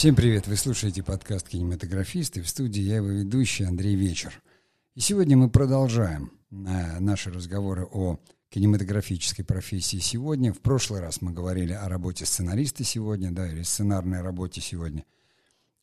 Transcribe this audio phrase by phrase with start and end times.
[0.00, 0.46] Всем привет!
[0.46, 2.40] Вы слушаете подкаст «Кинематографисты».
[2.40, 4.32] В студии я его ведущий Андрей Вечер.
[4.94, 8.18] И сегодня мы продолжаем наши разговоры о
[8.48, 10.54] кинематографической профессии сегодня.
[10.54, 15.04] В прошлый раз мы говорили о работе сценариста сегодня, да, или сценарной работе сегодня.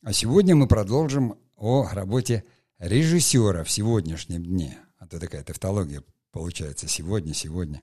[0.02, 2.42] А сегодня мы продолжим о работе
[2.80, 4.80] режиссера в сегодняшнем дне.
[4.98, 7.82] А то такая тавтология получается сегодня, сегодня.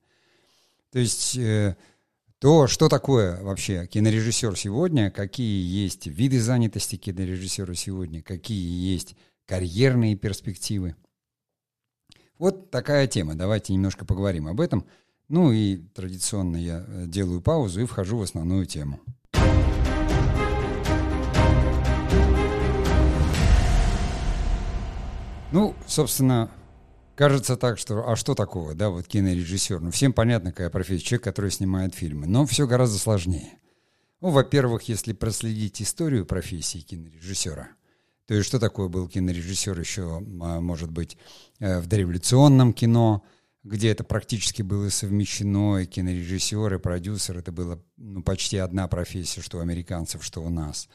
[0.92, 1.78] То есть э,
[2.46, 9.16] то, что такое вообще кинорежиссер сегодня, какие есть виды занятости кинорежиссера сегодня, какие есть
[9.48, 10.96] карьерные перспективы.
[12.38, 13.34] Вот такая тема.
[13.34, 14.86] Давайте немножко поговорим об этом.
[15.28, 19.00] Ну и традиционно я э, делаю паузу и вхожу в основную тему.
[25.52, 26.52] Ну, собственно,
[27.16, 29.80] Кажется так, что а что такого, да, вот кинорежиссер?
[29.80, 32.28] Ну, всем понятно, какая профессия, человек, который снимает фильмы.
[32.28, 33.58] Но все гораздо сложнее.
[34.20, 37.70] Ну, во-первых, если проследить историю профессии кинорежиссера,
[38.28, 41.18] то есть что такое был кинорежиссер еще, а, может быть,
[41.60, 43.24] э, в дореволюционном кино,
[43.64, 49.42] где это практически было совмещено, и кинорежиссер, и продюсер, это было ну, почти одна профессия,
[49.42, 50.90] что у американцев, что у нас.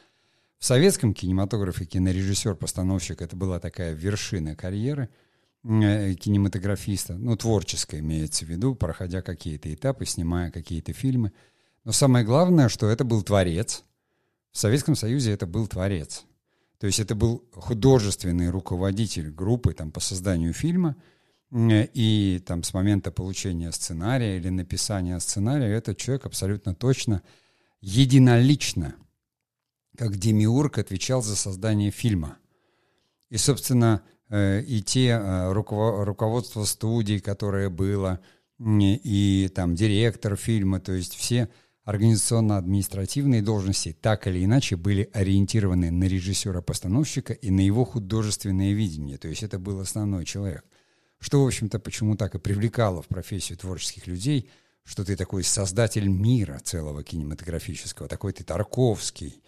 [0.59, 5.09] В советском кинематографе кинорежиссер-постановщик это была такая вершина карьеры–
[5.63, 11.33] кинематографиста, ну, творческое имеется в виду, проходя какие-то этапы, снимая какие-то фильмы.
[11.85, 13.85] Но самое главное, что это был творец.
[14.53, 16.25] В Советском Союзе это был творец.
[16.79, 20.97] То есть это был художественный руководитель группы там, по созданию фильма,
[21.53, 27.23] и там с момента получения сценария или написания сценария этот человек абсолютно точно,
[27.81, 28.95] единолично,
[29.99, 32.39] как демиург, отвечал за создание фильма.
[33.31, 38.21] И, собственно, Э, и те э, руководство студии, которое было,
[38.61, 41.49] и там директор фильма, то есть все
[41.85, 49.19] организационно-административные должности так или иначе были ориентированы на режиссера-постановщика и на его художественное видение.
[49.19, 50.65] То есть это был основной человек.
[51.19, 54.49] Что, в общем-то, почему так и привлекало в профессию творческих людей,
[54.85, 59.43] что ты такой создатель мира целого кинематографического, такой ты Тарковский,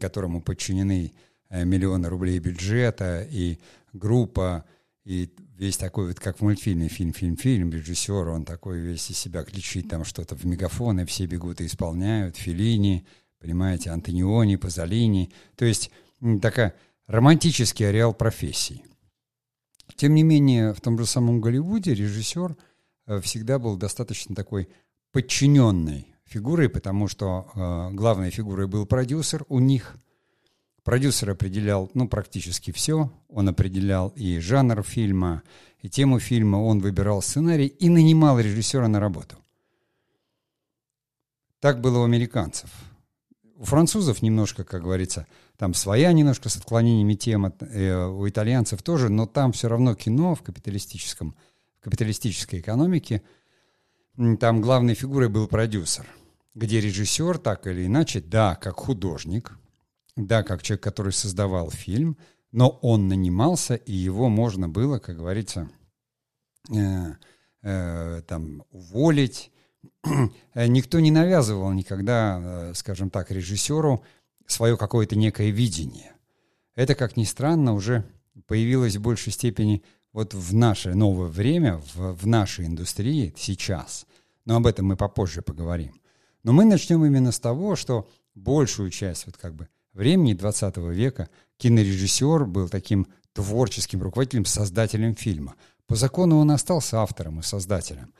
[0.00, 1.12] которому подчинены
[1.52, 3.58] Э, миллионы рублей бюджета, и
[3.92, 4.64] группа,
[5.04, 9.18] и весь такой вот, как в мультфильме, фильм, фильм, фильм, режиссер, он такой весь из
[9.18, 13.06] себя кричит там что-то в мегафон, и все бегут и исполняют, Филини,
[13.40, 15.90] понимаете, Антониони, Пазолини, то есть
[16.42, 16.74] такая
[17.06, 18.84] романтический ареал профессии.
[19.96, 22.56] Тем не менее, в том же самом Голливуде режиссер
[23.06, 24.68] э, всегда был достаточно такой
[25.12, 29.44] подчиненной фигурой, потому что э, главной фигурой был продюсер.
[29.48, 29.96] У них–
[30.84, 33.12] Продюсер определял, ну, практически все.
[33.28, 35.42] Он определял и жанр фильма,
[35.80, 36.56] и тему фильма.
[36.56, 39.36] Он выбирал сценарий и нанимал режиссера на работу.
[41.60, 42.70] Так было у американцев.
[43.56, 45.26] У французов немножко, как говорится,
[45.58, 50.34] там своя немножко с отклонениями тема, э, у итальянцев тоже, но там все равно кино
[50.34, 51.36] в капиталистическом,
[51.78, 53.22] в капиталистической экономике,
[54.38, 56.06] там главной фигурой был продюсер,
[56.54, 59.52] где режиссер так или иначе, да, как художник,
[60.26, 62.16] да, как человек, который создавал фильм,
[62.52, 65.70] но он нанимался, и его можно было, как говорится,
[66.74, 67.14] э,
[67.62, 69.52] э, там, уволить.
[70.54, 74.04] Никто не навязывал никогда, э, скажем так, режиссеру
[74.46, 76.12] свое какое-то некое видение.
[76.74, 78.04] Это, как ни странно, уже
[78.46, 79.82] появилось в большей степени
[80.12, 84.06] вот в наше новое время, в, в нашей индустрии сейчас.
[84.44, 86.00] Но об этом мы попозже поговорим.
[86.42, 91.28] Но мы начнем именно с того, что большую часть вот как бы времени 20 века
[91.58, 95.54] кинорежиссер был таким творческим руководителем, создателем фильма.
[95.86, 98.12] По закону он остался автором и создателем.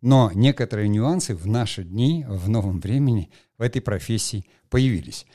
[0.00, 5.26] Но некоторые нюансы в наши дни, в новом времени, в этой профессии появились.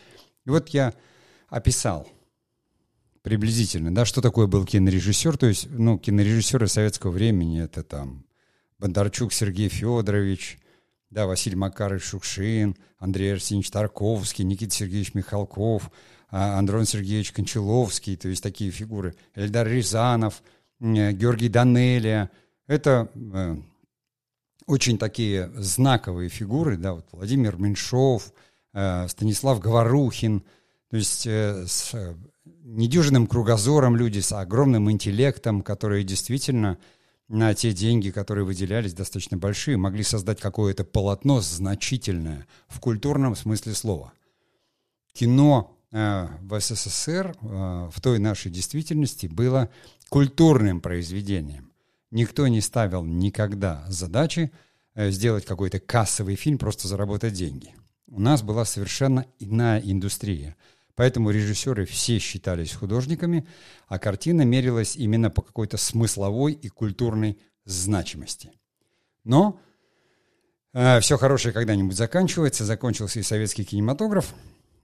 [0.46, 0.94] И вот я
[1.50, 2.08] описал
[3.22, 5.38] приблизительно, да, что такое был кинорежиссер.
[5.38, 8.26] То есть, ну, кинорежиссеры советского времени это там
[8.80, 10.60] Бондарчук Сергей Федорович,
[11.14, 15.92] да, Василий Макарович Шукшин, Андрей Арсеньевич Тарковский, Никита Сергеевич Михалков,
[16.32, 20.42] а, Андрон Сергеевич Кончаловский, то есть такие фигуры, Эльдар Рязанов,
[20.80, 22.32] э, Георгий Данелия.
[22.66, 23.56] Это э,
[24.66, 28.34] очень такие знаковые фигуры, да, вот Владимир Меньшов,
[28.74, 30.44] э, Станислав Говорухин,
[30.90, 31.96] то есть с
[32.64, 36.78] недюжинным кругозором люди, с огромным интеллектом, которые действительно
[37.28, 43.74] на те деньги, которые выделялись, достаточно большие, могли создать какое-то полотно значительное в культурном смысле
[43.74, 44.14] слова.
[45.14, 49.70] Кино э, в СССР э, в той нашей действительности было
[50.10, 51.72] культурным произведением.
[52.12, 54.52] Никто не ставил никогда задачи
[54.96, 57.76] э, сделать какой-то кассовый фильм, просто заработать деньги.
[58.08, 60.56] У нас была совершенно иная индустрия.
[60.96, 63.48] Поэтому режиссеры все считались художниками,
[63.88, 68.52] а картина мерилась именно по какой-то смысловой и культурной значимости.
[69.24, 69.60] Но
[70.74, 74.36] э, все хорошее когда-нибудь заканчивается, закончился и советский кинематограф.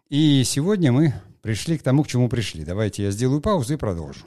[0.09, 1.13] И сегодня мы
[1.44, 2.65] пришли к тому, к чему пришли.
[2.65, 4.25] Давайте я сделаю паузу и продолжу.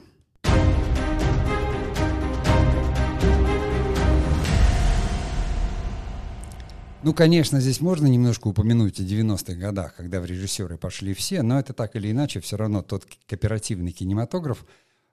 [7.05, 11.59] Ну, конечно, здесь можно немножко упомянуть о 90-х годах, когда в режиссеры пошли все, но
[11.59, 14.65] это так или иначе все равно тот кооперативный кинематограф,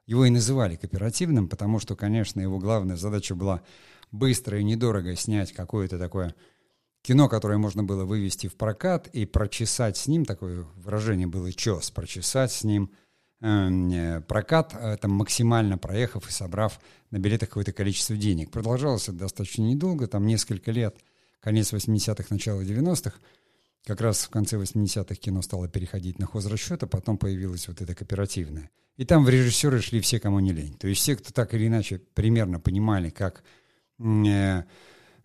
[0.06, 3.62] его и называли кооперативным, потому что, конечно, его главная задача была
[4.12, 6.36] быстро и недорого снять какое-то такое
[7.02, 11.90] кино, которое можно было вывести в прокат и прочесать с ним, такое выражение было «чес»,
[11.90, 12.92] прочесать с ним
[13.40, 16.78] эм, э, прокат, э, там, максимально проехав и собрав
[17.10, 18.52] на билетах какое-то количество денег.
[18.52, 20.94] Продолжалось это достаточно недолго, там несколько лет–
[21.40, 23.18] конец 80-х, начало 90-х.
[23.84, 27.94] Как раз в конце 80-х кино стало переходить на хозрасчет, а потом появилось вот это
[27.94, 28.70] кооперативное.
[28.96, 30.74] И там в режиссеры шли все, кому не лень.
[30.74, 33.42] То есть все, кто так или иначе примерно понимали, как
[33.98, 34.62] э,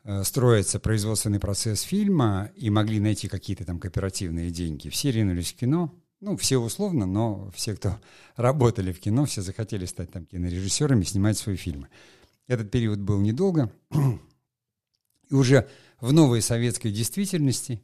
[0.03, 5.57] э, строится производственный процесс фильма и могли найти какие-то там кооперативные деньги, все ринулись в
[5.57, 5.93] кино.
[6.21, 7.99] Ну, все условно, но все, кто
[8.37, 11.89] работали в кино, все захотели стать там кинорежиссерами, снимать свои фильмы.
[12.47, 13.73] Этот период был недолго.
[15.29, 15.67] И уже
[15.99, 17.81] в новой советской действительности.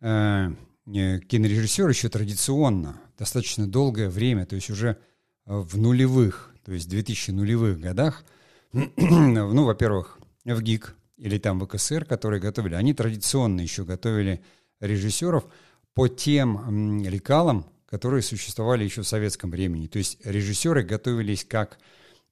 [0.00, 0.50] Э,
[0.86, 4.98] э, кинорежиссер еще традиционно, достаточно долгое время, то есть уже
[5.46, 8.24] в нулевых, то есть 2000 нулевых годах,
[8.72, 14.42] ну, во-первых, в ГИК или там в КСР, которые готовили, они традиционно еще готовили
[14.78, 15.46] режиссеров
[15.92, 19.88] по тем лекалам, которые существовали еще в советском времени.
[19.88, 21.78] То есть режиссеры готовились как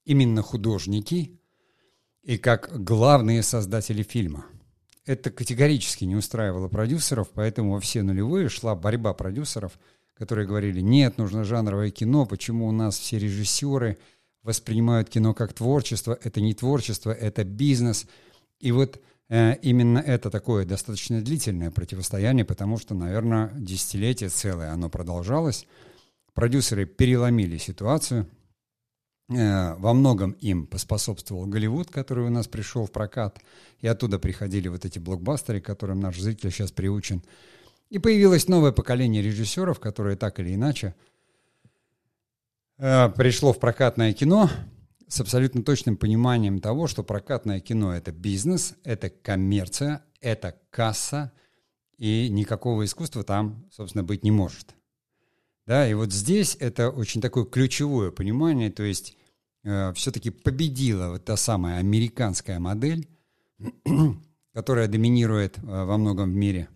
[0.05, 1.39] именно художники
[2.23, 4.47] и как главные создатели фильма–
[5.09, 9.79] это категорически не устраивало продюсеров, поэтому во все нулевые шла борьба продюсеров,
[10.15, 13.97] которые говорили, нет, нужно жанровое кино, почему у нас все режиссеры
[14.43, 18.07] воспринимают кино как творчество, это не творчество, это бизнес.
[18.61, 19.01] И вот
[19.31, 25.67] э, именно это такое достаточно длительное противостояние, потому что, наверное, десятилетие целое оно продолжалось.
[26.35, 28.29] Продюсеры переломили ситуацию–
[29.29, 33.39] во многом им поспособствовал Голливуд, который у нас пришел в прокат,
[33.81, 37.23] и оттуда приходили вот эти блокбастеры, к которым наш зритель сейчас приучен.
[37.91, 40.95] И появилось новое поколение режиссеров, которое так или иначе
[42.79, 44.51] э, пришло в прокатное кино
[45.09, 51.33] с абсолютно точным пониманием того, что прокатное кино— это бизнес, это коммерция, это касса,
[51.99, 54.75] и никакого искусства там, собственно, быть не может.
[55.67, 59.18] Да, и вот здесь это очень такое ключевое понимание, то есть
[59.65, 63.09] э, все-таки победила вот та самая американская модель,
[64.53, 66.69] которая доминирует э, во многом в мире.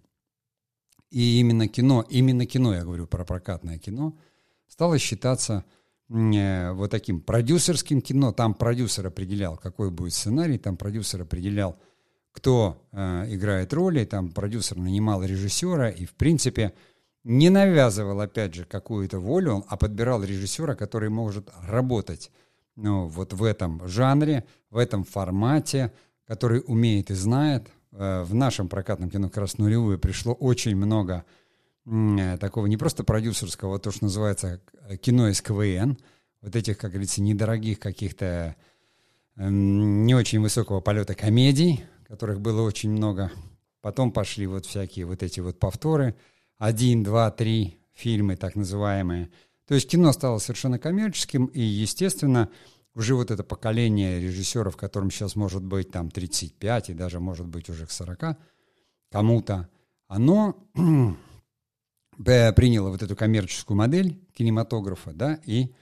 [1.10, 4.16] И именно кино, именно кино, я говорю про прокатное кино,
[4.66, 5.64] стало считаться
[6.08, 8.32] э, вот таким продюсерским кино.
[8.32, 11.78] Там продюсер определял, какой будет сценарий, там продюсер определял,
[12.32, 16.72] кто э, играет роли, там продюсер нанимал режиссера, и в принципе
[17.24, 22.30] не навязывал, опять же, какую-то волю, а подбирал режиссера, который может работать
[22.76, 25.92] ну, вот в этом жанре, в этом формате,
[26.26, 27.68] который умеет и знает.
[27.92, 31.24] Э, в нашем прокатном кино как раз нулевую пришло очень много
[31.86, 35.98] э, такого не просто продюсерского, а то, что называется э, кино из КВН,
[36.40, 38.56] вот этих, как говорится, недорогих каких-то
[39.36, 43.30] эм, не очень высокого полета комедий, которых было очень много.
[43.80, 46.14] Потом пошли вот всякие вот эти вот повторы–
[46.62, 49.32] один, два, три фильмы, так называемые.
[49.72, 52.50] То есть кино стало совершенно коммерческим, и, естественно,
[52.94, 57.70] уже вот это поколение режиссеров, которым сейчас может быть там 35 и даже может быть
[57.70, 58.36] уже к 40
[59.10, 59.70] кому-то,
[60.08, 60.58] оно
[62.18, 65.72] приняло вот эту коммерческую модель кинематографа, да, и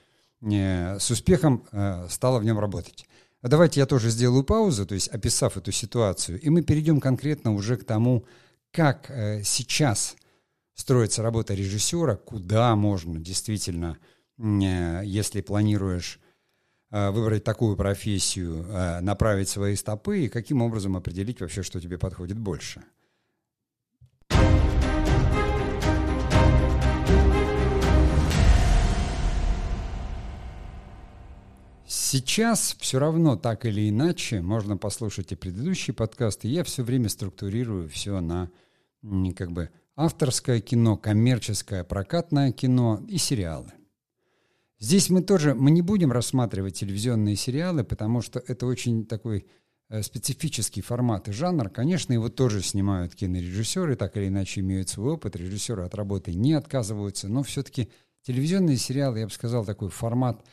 [0.41, 3.05] э, с успехом э, стало в нем работать.
[3.41, 7.53] А давайте я тоже сделаю паузу, то есть описав эту ситуацию, и мы перейдем конкретно
[7.53, 8.23] уже к тому,
[8.71, 10.15] как э, сейчас
[10.81, 13.97] строится работа режиссера, куда можно действительно,
[14.37, 16.19] э, если планируешь
[16.89, 21.99] э, выбрать такую профессию, э, направить свои стопы и каким образом определить вообще, что тебе
[21.99, 22.81] подходит больше.
[31.85, 36.47] Сейчас все равно так или иначе можно послушать и предыдущие подкасты.
[36.47, 38.49] Я все время структурирую все на
[39.35, 43.71] как бы авторское кино, коммерческое, прокатное кино и сериалы.
[44.79, 49.45] Здесь мы тоже, мы не будем рассматривать телевизионные сериалы, потому что это очень такой
[49.89, 55.13] э, специфический формат и жанр, конечно, его тоже снимают кинорежиссеры, так или иначе имеют свой
[55.13, 57.91] опыт, режиссеры от работы не отказываются, но все-таки
[58.23, 60.43] телевизионные сериалы, я бы сказал, такой формат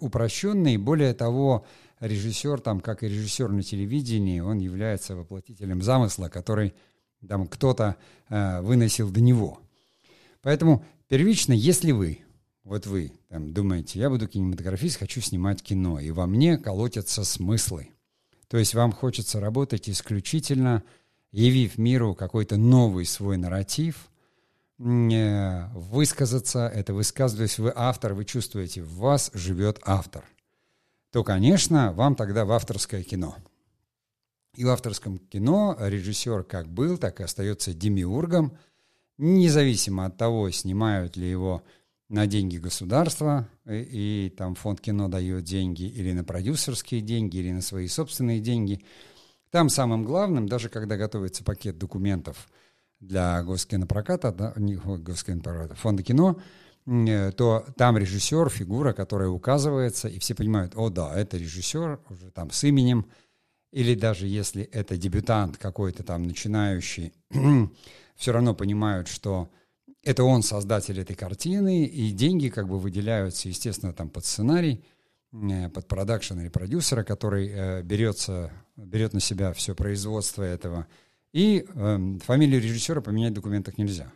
[0.00, 0.76] упрощенный.
[0.76, 1.64] Более того,
[2.00, 6.74] режиссер, там, как и режиссер на телевидении, он является воплотителем замысла, который
[7.26, 7.96] там кто-то
[8.28, 9.60] э, выносил до него.
[10.42, 12.20] Поэтому первично, если вы,
[12.64, 17.90] вот вы там, думаете, я буду кинематографист, хочу снимать кино, и во мне колотятся смыслы.
[18.48, 20.82] То есть вам хочется работать исключительно,
[21.30, 24.08] явив миру какой-то новый свой нарратив,
[24.78, 30.24] э, высказаться, это высказываясь, вы автор, вы чувствуете, в вас живет автор,
[31.12, 33.36] то, конечно, вам тогда в авторское кино–
[34.54, 38.56] и в авторском кино режиссер как был, так и остается демиургом,
[39.18, 41.62] независимо от того, снимают ли его
[42.08, 47.52] на деньги государства, и, и там фонд кино дает деньги, или на продюсерские деньги, или
[47.52, 48.84] на свои собственные деньги.
[49.50, 52.48] Там самым главным, даже когда готовится пакет документов
[52.98, 56.40] для госкинопроката, да, не госкинопроката, фонда кино,
[56.86, 62.30] э, то там режиссер, фигура, которая указывается, и все понимают, о да, это режиссер уже
[62.32, 63.06] там с именем,
[63.72, 67.12] или даже если это дебютант какой-то там начинающий,
[68.16, 69.48] все равно понимают, что
[70.02, 74.82] это он создатель этой картины, и деньги как бы выделяются, естественно, там под сценарий,
[75.32, 80.86] э, под продакшн или продюсера, который э, берется, берет на себя все производство этого.
[81.32, 84.10] И э, фамилию режиссера поменять в документах нельзя.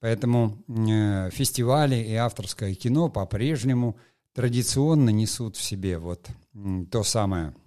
[0.00, 3.96] Поэтому э, фестивали и авторское кино по-прежнему
[4.32, 6.26] традиционно несут в себе вот
[6.90, 7.54] то самое–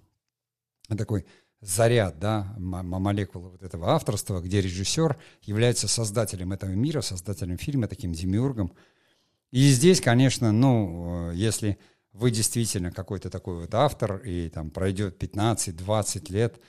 [0.94, 1.24] такой
[1.60, 8.12] заряд, да, молекулы вот этого авторства, где режиссер является создателем этого мира, создателем фильма, таким
[8.12, 8.72] демиургом.
[9.50, 11.78] И здесь, конечно, ну, если
[12.12, 16.60] вы действительно какой-то такой вот автор, и там пройдет 15-20 лет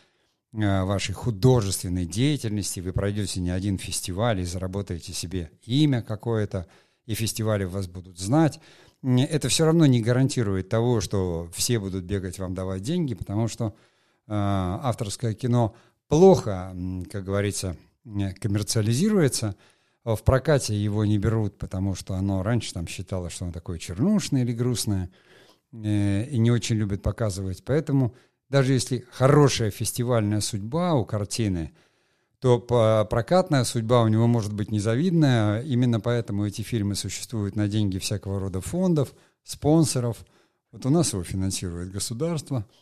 [0.53, 6.67] э, вашей художественной деятельности, вы пройдете не один фестиваль и заработаете себе имя какое-то,
[7.05, 8.59] и фестивали вас будут знать,
[9.03, 13.73] это все равно не гарантирует того, что все будут бегать вам давать деньги, потому что
[13.73, 13.77] Э,
[14.27, 15.75] авторское кино
[16.07, 16.75] плохо,
[17.11, 17.77] как говорится,
[18.39, 19.55] коммерциализируется.
[20.03, 24.43] В прокате его не берут, потому что оно раньше там считалось, что оно такое чернушное
[24.43, 25.09] или грустное,
[25.73, 27.61] э, и не очень любят показывать.
[27.65, 28.15] Поэтому
[28.49, 31.73] даже если хорошая фестивальная судьба у картины,
[32.39, 32.59] то
[33.09, 35.61] прокатная судьба у него может быть незавидная.
[35.63, 40.23] Именно поэтому эти фильмы существуют на деньги всякого рода фондов, спонсоров.
[40.71, 42.65] Вот у нас его финансирует государство–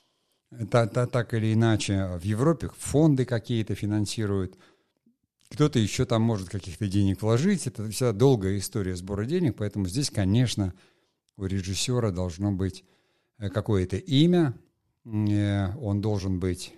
[0.69, 4.57] та, та, так или иначе в Европе фонды какие-то финансируют,
[5.49, 7.67] кто-то еще там может каких-то денег вложить.
[7.67, 10.73] Это вся долгая история сбора денег, поэтому здесь, конечно,
[11.37, 12.83] у режиссера должно быть
[13.37, 14.53] э, какое-то имя,
[15.05, 16.73] э, он должен быть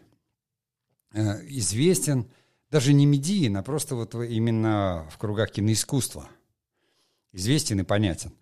[1.13, 2.27] э, известен,
[2.69, 6.29] даже не медийно, а просто вот именно в кругах киноискусства.
[7.31, 8.33] Известен и понятен.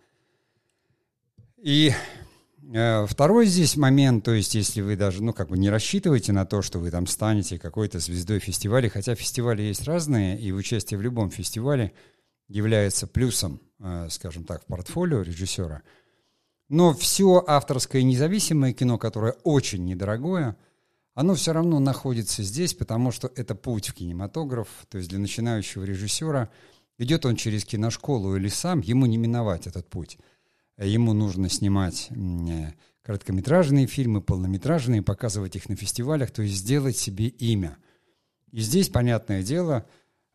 [1.58, 1.92] И
[3.08, 6.62] второй здесь момент, то есть если вы даже, ну, как бы не рассчитываете на то,
[6.62, 11.30] что вы там станете какой-то звездой фестиваля, хотя фестивали есть разные, и участие в любом
[11.30, 11.94] фестивале
[12.48, 15.84] является плюсом, э, скажем так, в портфолио режиссера.
[16.68, 20.58] Но все авторское независимое кино, которое очень недорогое,
[21.14, 25.84] оно все равно находится здесь, потому что это путь в кинематограф, то есть для начинающего
[25.84, 26.50] режиссера
[26.98, 30.18] идет он через киношколу или сам, ему не миновать этот путь–
[30.84, 37.28] ему нужно снимать э, короткометражные фильмы, полнометражные, показывать их на фестивалях, то есть сделать себе
[37.28, 37.78] имя.
[38.52, 39.86] И здесь, понятное дело,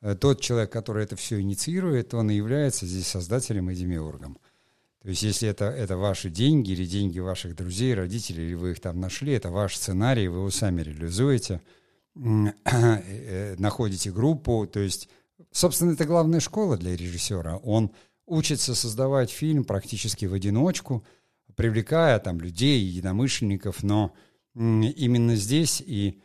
[0.00, 4.38] э, тот человек, который это все инициирует, он и является здесь создателем и демиургом.
[5.02, 8.80] То есть если это, это ваши деньги или деньги ваших друзей, родителей, или вы их
[8.80, 11.62] там нашли, это ваш сценарий, вы его сами реализуете,
[12.14, 15.08] э, находите группу, то есть,
[15.50, 17.56] собственно, это главная школа для режиссера.
[17.56, 17.92] Он
[18.30, 21.04] учится создавать фильм практически в одиночку,
[21.56, 24.14] привлекая там людей, единомышленников, но
[24.54, 26.20] именно здесь и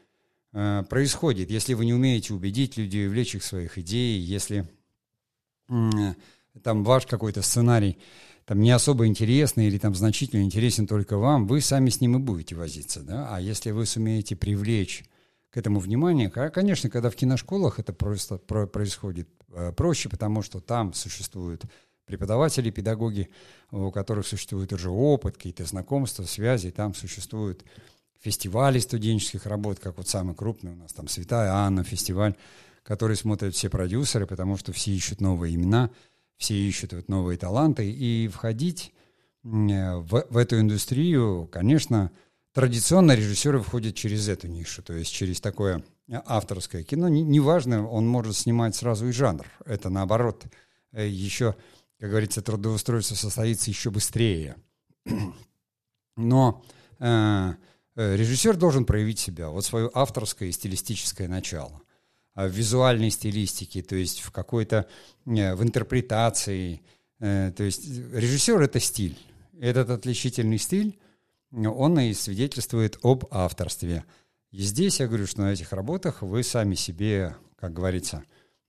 [0.53, 1.49] э, происходит.
[1.49, 4.69] Если вы не умеете убедить людей, увлечь их своих идей, если
[5.69, 6.13] э,
[6.63, 7.97] там ваш какой-то сценарий
[8.45, 12.19] там не особо интересный или там значительно интересен только вам, вы сами с ним и
[12.19, 13.27] будете возиться, да.
[13.35, 15.03] А если вы сумеете привлечь
[15.49, 20.93] к этому внимание, конечно, когда в киношколах это просто происходит э, проще, потому что там
[20.93, 21.65] существуют
[22.05, 23.29] преподаватели, педагоги,
[23.71, 27.63] у которых существует уже опыт, какие-то знакомства, связи, там существуют
[28.19, 32.35] фестивали студенческих работ, как вот самый крупный у нас там Святая Анна фестиваль,
[32.81, 35.91] который смотрят все продюсеры, потому что все ищут новые имена,
[36.37, 38.93] все ищут вот новые таланты, и входить
[39.43, 42.11] в, в эту индустрию, конечно,
[42.53, 45.83] традиционно режиссеры входят через эту нишу, то есть через такое
[46.25, 47.09] авторское кино.
[47.09, 49.45] Неважно, он может снимать сразу и жанр.
[49.65, 50.45] Это наоборот
[50.91, 51.55] э, еще,
[51.99, 54.55] как говорится, трудоустройство состоится еще быстрее.
[56.17, 56.63] Но
[56.99, 57.53] э,
[57.95, 61.81] э, режиссер должен проявить себя, вот свое авторское и стилистическое начало.
[62.33, 64.87] А в визуальной стилистике, то есть в какой-то,
[65.25, 66.81] э, в интерпретации.
[67.19, 69.17] Э, то есть режиссер— это стиль.
[69.59, 70.99] Этот отличительный стиль,
[71.51, 74.03] он и свидетельствует об авторстве.
[74.51, 78.23] И здесь я говорю, что на этих работах вы сами себе, как говорится,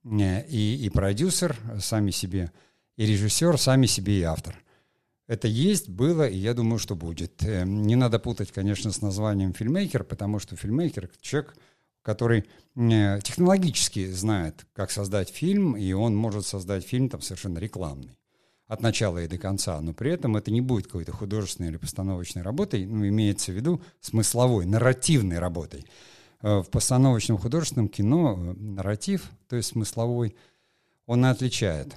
[0.05, 2.53] и, и продюсер сами себе,
[2.97, 4.63] и режиссер сами себе и автор.
[5.27, 7.43] Это есть, было, и я думаю, что будет.
[7.45, 11.57] Э, не надо путать, конечно, с названием фильмейкер, потому что фильмейкер— человек,
[12.03, 12.45] который
[12.77, 18.17] э, технологически знает, как создать фильм, и он может создать фильм там совершенно рекламный
[18.69, 22.43] от начала и до конца, но при этом это не будет какой-то художественной или постановочной
[22.43, 25.87] работой, ну, имеется в виду смысловой, нарративной работой.
[26.41, 30.37] Э, в постановочном художественном кино нарратив, то есть смысловой,
[31.07, 31.95] он отличает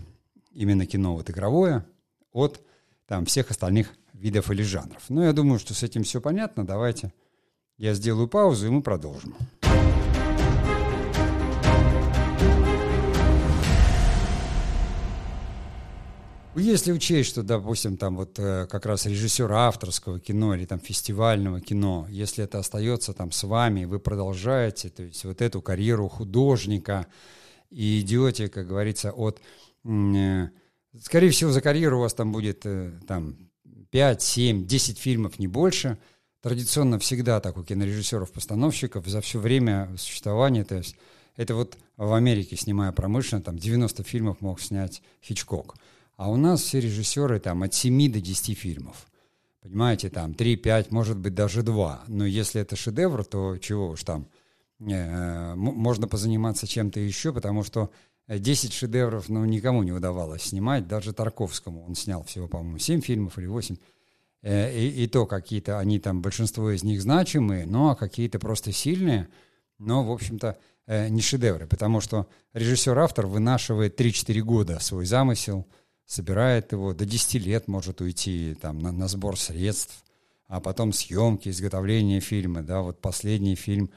[0.60, 1.86] именно кино вот игровое
[2.34, 2.62] от
[3.08, 5.04] там, всех остальных видов или жанров.
[5.08, 6.66] Но я думаю, что с этим все понятно.
[6.66, 7.14] Давайте
[7.78, 9.36] я сделаю паузу, и мы продолжим.
[16.56, 21.62] Если учесть, что, допустим, там вот э, как раз режиссер авторского кино или там фестивального
[21.62, 27.08] кино, если это остается там с вами, вы продолжаете, то есть вот эту карьеру художника
[27.70, 29.40] и идете, как говорится, от
[29.84, 33.38] Скорее всего, за карьеру у вас там будет э, там
[33.92, 35.98] 5, 7, 10 фильмов, не больше.
[36.42, 40.96] Традиционно всегда так у кинорежиссеров-постановщиков за все время существования, то есть
[41.36, 45.76] это вот в Америке, снимая промышленно, там 90 фильмов мог снять Хичкок.
[46.16, 49.08] А у нас все режиссеры там от 7 до 10 фильмов.
[49.62, 52.04] Понимаете, там 3-5, может быть, даже 2.
[52.08, 54.28] Но если это шедевр, то чего уж там.
[54.80, 57.90] Э, можно позаниматься чем-то еще, потому что
[58.38, 61.84] 10 шедевров, ну, никому не удавалось снимать, даже Тарковскому.
[61.86, 63.76] Он снял всего, по-моему, 7 фильмов или 8.
[64.42, 69.28] Э, и, и то какие-то, они там, большинство из них значимые, но какие-то просто сильные,
[69.80, 75.66] но, в общем-то, э, не шедевры, потому что режиссер-автор вынашивает 3-4 года свой замысел,
[76.06, 80.04] собирает его, до 10 лет может уйти там, на, на сбор средств,
[80.48, 83.90] а потом съемки, изготовление фильма, да, вот последний фильм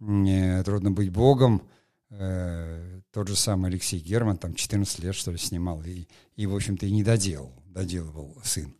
[0.00, 1.62] э, «Трудно быть богом»,
[2.10, 6.54] э, тот же самый Алексей Герман там 14 лет, что ли, снимал, и, и в
[6.54, 8.74] общем-то, и не доделал, доделывал сын.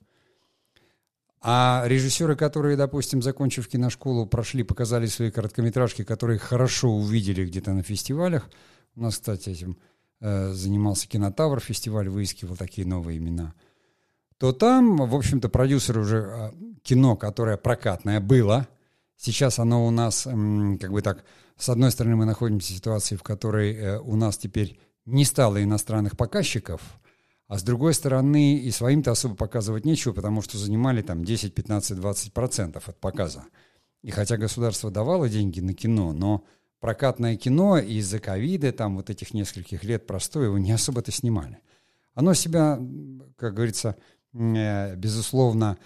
[1.42, 7.82] А режиссеры, которые, допустим, закончив киношколу, прошли, показали свои короткометражки, которые хорошо увидели где-то на
[7.82, 8.50] фестивалях,
[8.94, 9.78] у нас, кстати, этим
[10.20, 13.54] э, занимался Кинотавр, фестиваль выискивал такие новые имена,
[14.36, 16.50] то там, в общем-то, продюсер уже э,
[16.82, 18.68] кино, которое прокатное было,
[19.16, 20.30] сейчас оно у нас, э,
[20.78, 21.24] как бы так,
[21.60, 25.62] с одной стороны, мы находимся в ситуации, в которой э, у нас теперь не стало
[25.62, 26.80] иностранных показчиков,
[27.48, 31.96] а с другой стороны, и своим-то особо показывать нечего, потому что занимали там 10, 15,
[31.96, 33.44] 20 процентов от показа.
[34.02, 36.44] И хотя государство давало деньги на кино, но
[36.80, 41.58] прокатное кино из-за ковида, там вот этих нескольких лет простое, его не особо-то снимали.
[42.14, 42.80] Оно себя,
[43.36, 43.96] как говорится,
[44.32, 45.76] э, безусловно,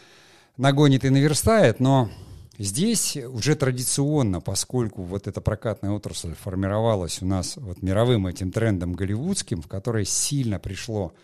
[0.57, 2.11] нагонит и наверстает, но
[2.59, 8.93] Здесь уже традиционно, поскольку вот эта прокатная отрасль формировалась у нас вот мировым этим трендом
[8.93, 11.15] голливудским, в который сильно пришло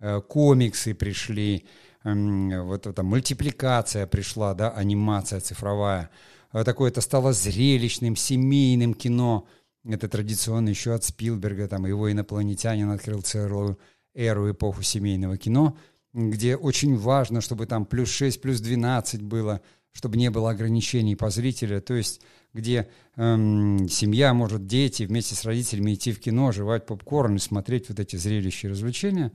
[0.00, 1.66] э, комиксы пришли,
[2.02, 6.10] вот эта мультипликация пришла, да, анимация цифровая.
[6.52, 9.46] Э, такое это стало зрелищным, семейным кино.
[9.84, 13.78] Это традиционно еще от Спилберга, там его инопланетянин открыл целую
[14.14, 15.76] эру, эпоху семейного кино,
[16.12, 19.60] где очень важно, чтобы там плюс 6, плюс 12 было–
[19.92, 22.20] чтобы не было ограничений по зрителю, то есть
[22.52, 27.88] где эм, семья может, дети вместе с родителями идти в кино, жевать попкорн и смотреть
[27.88, 29.32] вот эти зрелища и развлечения.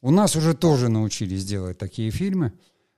[0.00, 2.52] У нас уже тоже научились делать такие фильмы,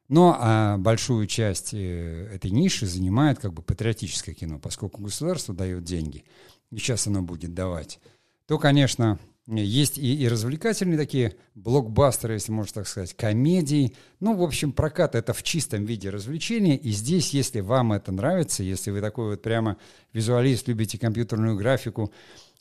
[0.08, 5.84] но а большую часть э, этой ниши занимает как бы патриотическое кино, поскольку государство дает
[5.84, 6.24] деньги,
[6.70, 8.00] и сейчас оно будет давать,
[8.46, 9.18] то, конечно,
[9.56, 13.94] есть и, и развлекательные такие блокбастеры, если можно так сказать, комедии.
[14.20, 16.76] Ну, в общем, прокат это в чистом виде развлечения.
[16.76, 19.78] И здесь, если вам это нравится, если вы такой вот прямо
[20.12, 22.12] визуалист, любите компьютерную графику,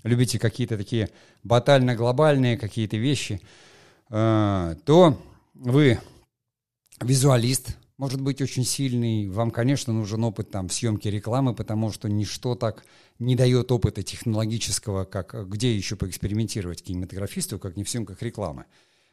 [0.03, 1.09] любите какие-то такие
[1.43, 3.41] батально-глобальные какие-то вещи,
[4.09, 5.21] э, то
[5.55, 5.99] вы
[7.01, 9.27] визуалист, может быть очень сильный.
[9.27, 12.85] Вам, конечно, нужен опыт там съемки рекламы, потому что ничто так
[13.19, 18.65] не дает опыта технологического, как где еще поэкспериментировать кинематографисту, как не в съемках рекламы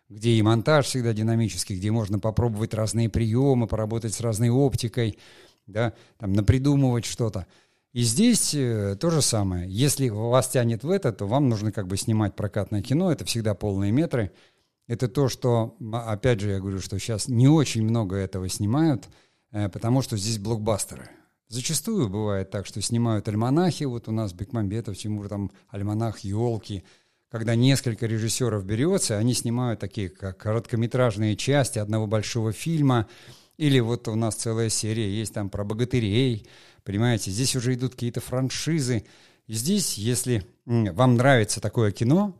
[0.08, 5.18] где и монтаж всегда динамический, где можно попробовать разные приемы, поработать с разной оптикой,
[5.66, 7.46] да, там напридумывать что-то.
[7.92, 9.66] И здесь э, то же самое.
[9.70, 13.54] Если вас тянет в это, то вам нужно как бы снимать прокатное кино, это всегда
[13.54, 14.32] полные метры.
[14.86, 19.08] Это то, что, опять же, я говорю, что сейчас не очень много этого снимают,
[19.52, 21.08] э, потому что здесь блокбастеры.
[21.54, 26.82] Зачастую бывает так, что снимают альманахи, вот у нас Бекмамбетов, Тимур, там альманах «Елки»,
[27.30, 33.06] когда несколько режиссеров берется, они снимают такие как короткометражные части одного большого фильма,
[33.56, 36.48] или вот у нас целая серия есть там про богатырей,
[36.82, 39.04] понимаете, здесь уже идут какие-то франшизы.
[39.46, 42.36] Здесь, если вам нравится такое кино,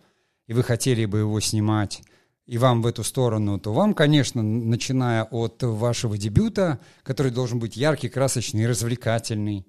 [0.49, 2.03] и вы хотели бы его снимать,
[2.47, 7.77] и вам в эту сторону, то вам, конечно, начиная от вашего дебюта, который должен быть
[7.77, 9.67] яркий, красочный, развлекательный,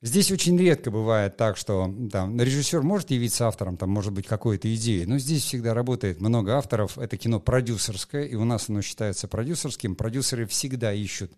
[0.00, 4.72] Здесь очень редко бывает так, что там, режиссер может явиться автором, там может быть какой-то
[4.72, 6.98] идеи, но здесь всегда работает много авторов.
[6.98, 9.96] Это кино продюсерское, и у нас оно считается продюсерским.
[9.96, 11.32] Продюсеры всегда ищут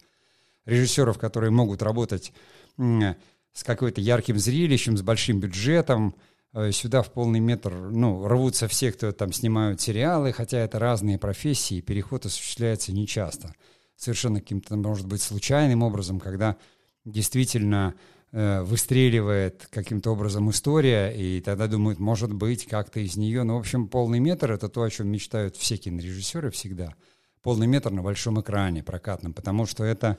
[0.66, 2.35] режиссеров, которые могут работать
[2.77, 6.14] с какой-то ярким зрелищем, с большим бюджетом.
[6.52, 11.18] Э, сюда в полный метр ну, рвутся все, кто там снимают сериалы, хотя это разные
[11.18, 13.54] профессии, переход осуществляется нечасто.
[13.96, 16.56] Совершенно каким-то, может быть, случайным образом, когда
[17.04, 17.94] действительно
[18.32, 23.42] Э, выстреливает каким-то образом история, и тогда думают, может быть, как-то из нее.
[23.42, 26.94] Ну, в общем, полный метр— это то, о чем мечтают все кинорежиссеры всегда.
[27.42, 30.18] Полный метр на большом экране прокатном, потому что это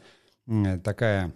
[0.84, 1.34] такая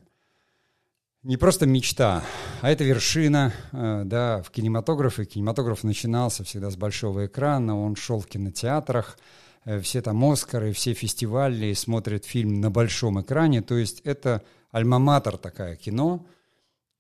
[1.25, 2.23] не просто мечта,
[2.61, 5.25] а это вершина, э, да, в кинематографе.
[5.25, 9.17] Кинематограф начинался всегда с большого экрана, он шел в кинотеатрах,
[9.65, 15.37] э, все там Оскары, все фестивали смотрят фильм на большом экране, то есть это альма-матер
[15.37, 16.27] такая кино,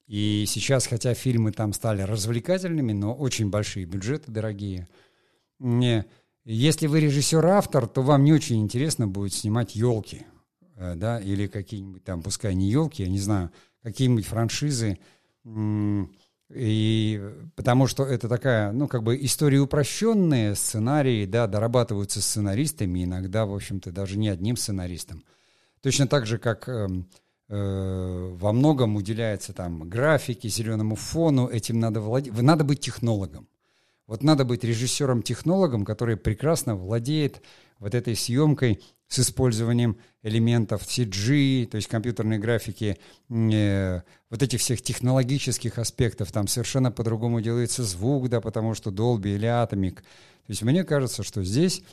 [0.07, 4.87] и сейчас, хотя фильмы там стали развлекательными, но очень большие бюджеты дорогие.
[5.59, 6.03] Не,
[6.45, 10.25] если вы режиссер-автор, то вам не очень интересно будет снимать елки,
[10.77, 13.51] э, да, или какие-нибудь там, пускай не елки, я не знаю,
[13.85, 14.99] какие-нибудь франшизы.
[16.53, 17.21] И
[17.55, 23.55] потому что это такая, ну, как бы истории упрощенные, сценарии, да, дорабатываются сценаристами, иногда, в
[23.55, 25.23] общем-то, даже не одним сценаристом.
[25.81, 27.07] Точно так же, как эм,
[27.47, 32.33] Э, во многом уделяется там графике, зеленому фону, этим надо владеть.
[32.41, 33.47] Надо быть технологом.
[34.07, 37.41] Вот надо быть режиссером-технологом, который прекрасно владеет
[37.79, 42.97] вот этой съемкой с использованием элементов CG, то есть компьютерной графики,
[43.29, 46.31] э, вот этих всех технологических аспектов.
[46.31, 49.95] Там совершенно по-другому делается звук, да, потому что Dolby или Atomic.
[49.95, 51.83] То есть мне кажется, что здесь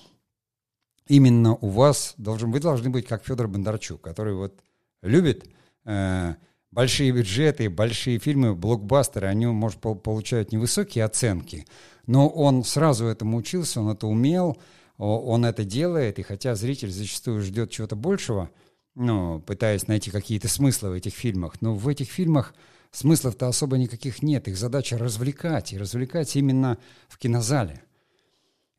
[1.06, 4.60] именно у вас должен, вы должны быть как Федор Бондарчук, который вот
[5.02, 5.44] любит
[5.84, 6.34] э,
[6.70, 11.66] большие бюджеты, большие фильмы, блокбастеры, они, может, получают невысокие оценки,
[12.06, 14.56] но он сразу этому учился, он это умел,
[15.04, 18.50] он это делает, и хотя зритель зачастую ждет чего-то большего,
[18.94, 22.54] ну, пытаясь найти какие-то смыслы в этих фильмах, но в этих фильмах
[22.90, 27.82] смыслов-то особо никаких нет, их задача развлекать, и развлекать именно в кинозале–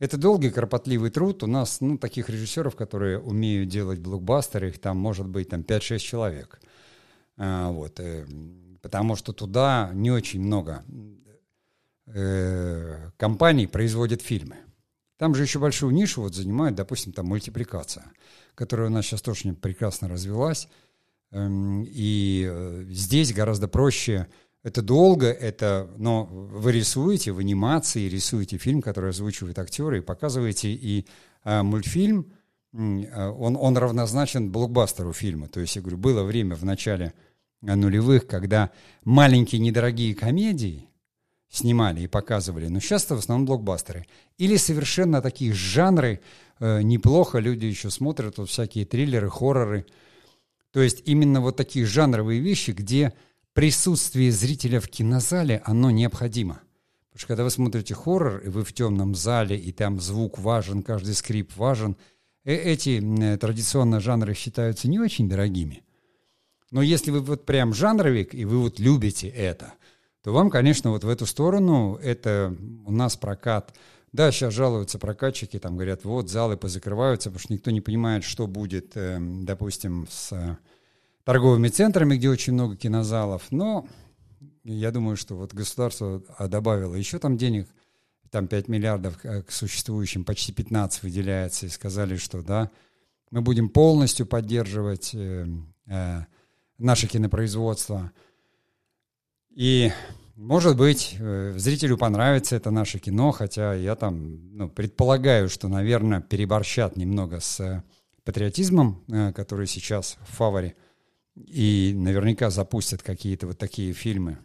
[0.03, 1.43] это долгий, кропотливый труд.
[1.43, 5.99] У нас ну, таких режиссеров, которые умеют делать блокбастеры, их там может быть там, 5-6
[5.99, 6.59] человек.
[7.37, 8.25] А, вот, э,
[8.81, 10.83] потому что туда не очень много
[12.07, 14.57] э, компаний производят фильмы.
[15.23, 18.03] Там же еще большую нишу вот занимает, допустим, там мультипликация,
[18.55, 20.67] которая у нас сейчас тоже прекрасно развелась.
[21.31, 24.27] Эм, и э, здесь гораздо проще
[24.63, 30.73] это долго, это, но вы рисуете в анимации, рисуете фильм, который озвучивают актеры, и показываете,
[30.73, 31.07] и
[31.45, 32.33] а, мультфильм,
[32.73, 35.47] а, он, он равнозначен блокбастеру фильма.
[35.47, 37.13] То есть, я говорю, было время в начале
[37.61, 38.71] нулевых, когда
[39.05, 40.89] маленькие недорогие комедии
[41.53, 44.07] снимали и показывали, но сейчас это в основном блокбастеры.
[44.39, 46.19] Или совершенно такие жанры,
[46.59, 49.85] э, неплохо люди еще смотрят, вот всякие триллеры, хорроры.
[50.71, 53.13] То есть именно вот такие жанровые вещи, где
[53.53, 56.55] присутствие зрителя в кинозале, оно необходимо.
[57.11, 60.81] Потому что когда вы смотрите хоррор, и вы в темном зале, и там звук важен,
[60.81, 61.95] каждый скрип важен,
[62.45, 65.83] э, эти э, традиционно жанры считаются не очень дорогими.
[66.71, 69.73] Но если вы вот прям жанровик, и вы вот любите это,
[70.23, 72.55] то вам, конечно, вот в эту сторону, это
[72.85, 73.73] у нас прокат.
[74.13, 78.47] Да, сейчас жалуются прокатчики, там говорят, вот залы позакрываются, потому что никто не понимает, что
[78.47, 80.57] будет, эм, допустим, с
[81.23, 83.43] торговыми центрами, где очень много кинозалов.
[83.49, 83.87] Но
[84.63, 87.67] я думаю, что вот государство а, добавило еще там денег,
[88.29, 92.69] там 5 миллиардов к существующим, почти 15 выделяется, и сказали, что да,
[93.29, 95.47] мы будем полностью поддерживать э,
[95.87, 96.19] э,
[96.77, 98.11] наше кинопроизводство.
[99.55, 99.91] И,
[100.35, 106.21] может быть, э, зрителю понравится это наше кино, хотя я там ну, предполагаю, что, наверное,
[106.21, 107.83] переборщат немного с
[108.23, 110.75] патриотизмом, э, который сейчас в фаворе
[111.35, 114.37] и наверняка запустят какие-то вот такие фильмы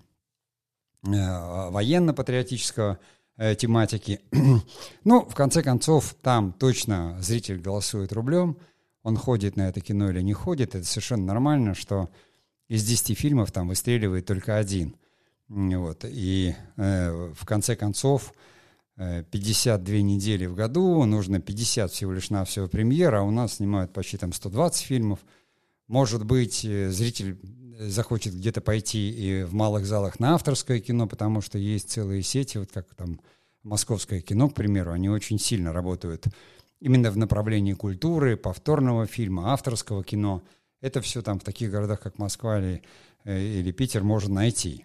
[1.06, 2.98] э, военно-патриотического
[3.36, 4.20] э, тематики.
[5.04, 8.58] ну, в конце концов, там точно зритель голосует рублем,
[9.02, 12.10] он ходит на это кино или не ходит, это совершенно нормально, что
[12.68, 14.96] из 10 фильмов там выстреливает только один.
[15.48, 16.04] Вот.
[16.04, 18.34] И э, в конце концов
[18.96, 23.54] 52 э, недели в году, нужно 50 всего лишь на всего премьера, а у нас
[23.54, 25.20] снимают почти там 120 фильмов.
[25.86, 27.38] Может быть, э, зритель
[27.78, 32.58] захочет где-то пойти и в малых залах на авторское кино, потому что есть целые сети,
[32.58, 33.20] вот как там
[33.62, 36.26] московское кино, к примеру, они очень сильно работают
[36.80, 40.42] именно в направлении культуры, повторного фильма, авторского кино.
[40.80, 42.82] Это все там в таких городах, как Москва или,
[43.24, 44.84] э, или Питер, можно найти.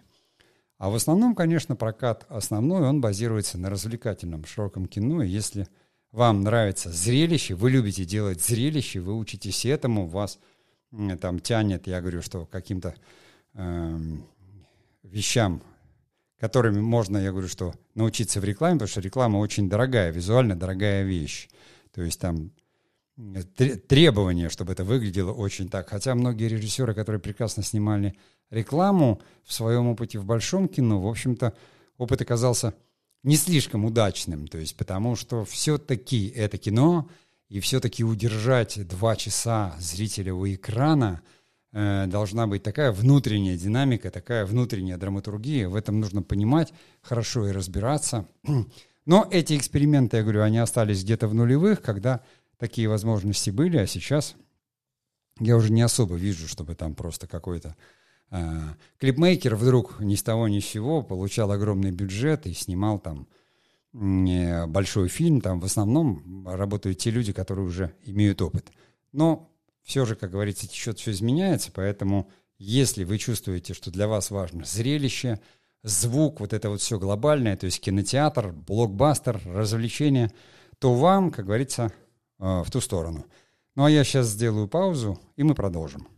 [0.78, 5.22] А в основном, конечно, прокат основной, он базируется на развлекательном широком кино.
[5.22, 5.68] И если
[6.10, 10.38] вам нравится зрелище, вы любите делать зрелище, вы учитесь этому, вас
[11.20, 12.94] там тянет, я говорю, что каким-то
[13.54, 13.98] э,
[15.02, 15.62] вещам,
[16.38, 21.04] которыми можно, я говорю, что научиться в рекламе, потому что реклама очень дорогая, визуально дорогая
[21.04, 21.48] вещь.
[21.92, 22.50] То есть там
[23.86, 25.88] требования, чтобы это выглядело очень так.
[25.88, 28.16] Хотя многие режиссеры, которые прекрасно снимали
[28.50, 31.54] рекламу в своем опыте в большом кино, в общем-то,
[31.96, 32.74] опыт оказался
[33.22, 34.48] не слишком удачным.
[34.48, 37.08] То есть потому что все-таки это кино,
[37.48, 41.22] и все-таки удержать два часа зрителя у экрана
[41.72, 45.68] э, должна быть такая внутренняя динамика, такая внутренняя драматургия.
[45.68, 48.26] В этом нужно понимать хорошо и разбираться.
[49.06, 52.22] Но эти эксперименты, я говорю, они остались где-то в нулевых, когда
[52.64, 54.36] такие возможности были, а сейчас
[55.38, 57.76] я уже не особо вижу, чтобы там просто какой-то
[58.30, 58.58] э,
[58.96, 63.28] клипмейкер вдруг ни с того ни с сего получал огромный бюджет и снимал там
[63.92, 65.42] э, большой фильм.
[65.42, 68.72] Там в основном работают те люди, которые уже имеют опыт.
[69.12, 69.50] Но
[69.82, 74.64] все же, как говорится, течет, все изменяется, поэтому если вы чувствуете, что для вас важно
[74.64, 75.38] зрелище,
[75.82, 80.32] звук, вот это вот все глобальное, то есть кинотеатр, блокбастер, развлечения,
[80.78, 81.92] то вам, как говорится,
[82.38, 83.26] Э, в ту сторону.
[83.76, 86.08] Ну а я сейчас сделаю паузу, и мы продолжим.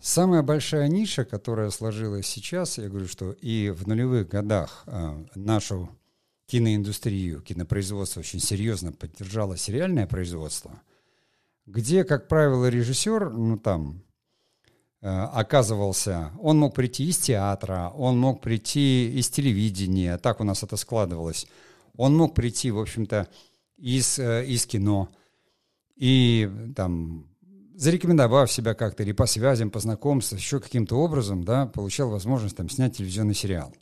[0.00, 5.90] Самая большая ниша, которая сложилась сейчас, я говорю, что и в нулевых годах э, нашу
[6.46, 10.80] киноиндустрию, кинопроизводство очень серьезно поддержало сериальное производство,
[11.66, 14.02] где, как правило, режиссер, ну там,
[15.00, 20.76] оказывался, он мог прийти из театра, он мог прийти из телевидения, так у нас это
[20.76, 21.46] складывалось.
[21.96, 23.28] Он мог прийти, в общем-то,
[23.76, 25.08] из, э, из кино
[25.96, 27.26] и там
[27.74, 32.68] зарекомендовав себя как-то или по связям, по знакомству, еще каким-то образом, да, получал возможность там
[32.68, 33.72] снять телевизионный сериал.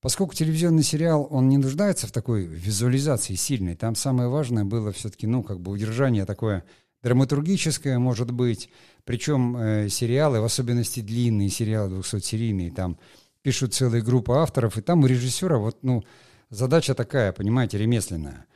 [0.00, 5.26] Поскольку телевизионный сериал, он не нуждается в такой визуализации сильной, там самое важное было все-таки,
[5.26, 6.64] ну, как бы удержание такое
[7.02, 8.68] драматургическое, может быть,
[9.04, 12.98] причем э, сериалы, в особенности длинные сериалы, 200-серийные, там
[13.42, 16.02] пишут целые группы авторов, и там у режиссера вот, ну,
[16.48, 18.46] задача такая, понимаете, ремесленная.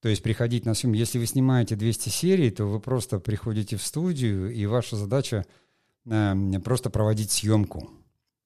[0.00, 0.92] То есть приходить на съем.
[0.92, 5.46] Если вы снимаете 200 серий, то вы просто приходите в студию, и ваша задача
[6.04, 7.88] э, просто проводить съемку.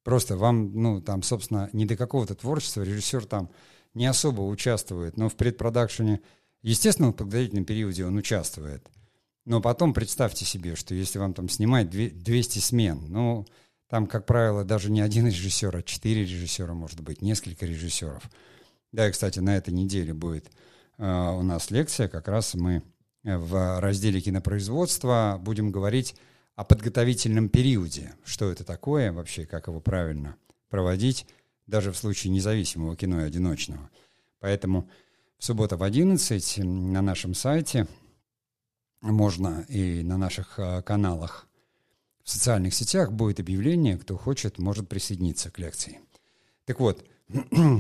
[0.05, 3.51] Просто вам, ну, там, собственно, не до какого-то творчества, режиссер там
[3.95, 6.21] не особо участвует, но в предпродакшене,
[6.63, 8.87] естественно, в подготовительном периоде он участвует–
[9.45, 13.47] но потом представьте себе, что если вам там снимать 200 смен, ну,
[13.89, 18.23] там, как правило, даже не один режиссер, а четыре режиссера, может быть, несколько режиссеров.
[18.93, 20.51] Да, и, кстати, на этой неделе будет
[20.99, 22.83] э, у нас лекция, как раз мы
[23.23, 26.15] в разделе кинопроизводства будем говорить
[26.57, 30.37] о подготовительном периоде, что это такое вообще, как его правильно
[30.69, 31.27] проводить,
[31.67, 33.91] даже в случае независимого кино и одиночного.
[34.41, 34.89] Поэтому
[35.39, 37.87] в субботу в 11 на нашем сайте
[39.01, 41.47] можно и на наших а, каналах
[42.23, 46.01] в социальных сетях будет объявление, кто хочет, может присоединиться к лекции.
[46.65, 47.77] Так вот, э,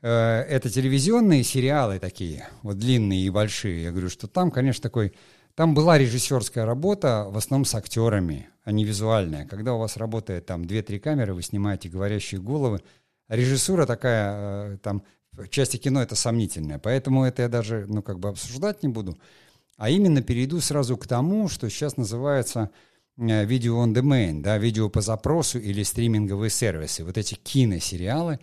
[0.00, 3.82] это телевизионные сериалы такие, вот длинные и большие.
[3.84, 5.12] Я говорю, что там, конечно, такой...
[5.54, 9.46] Там была режиссерская работа, в основном с актерами, а не визуальная.
[9.46, 12.80] Когда у вас работает там 2-3 камеры, вы снимаете говорящие головы,
[13.28, 16.78] а режиссура такая, э, там, в части кино это сомнительная.
[16.78, 19.18] Поэтому это я даже, ну, как бы обсуждать не буду.
[19.76, 22.70] А именно перейду сразу к тому, что сейчас называется
[23.16, 27.04] э, видео on demand, да, видео по запросу или стриминговые сервисы.
[27.04, 28.38] Вот эти киносериалы,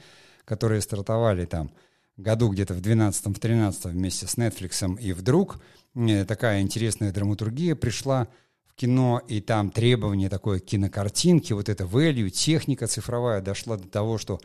[0.46, 1.72] которые стартовали там
[2.18, 5.60] году где-то в 12-13 вместе с Netflix, и вдруг
[5.96, 8.28] э, такая интересная драматургия пришла
[8.68, 14.18] в кино, и там требование такой кинокартинки, вот это value, техника цифровая дошла до того,
[14.18, 14.39] что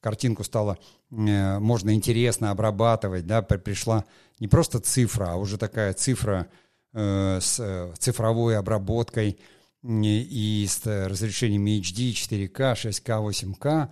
[0.00, 0.78] картинку стало
[1.10, 4.04] э, можно интересно обрабатывать, да, пришла
[4.40, 6.48] не просто цифра, а уже такая цифра
[6.92, 9.38] э, с э, цифровой обработкой
[9.84, 13.88] и с разрешениями HD, 4К, 6К, 8К.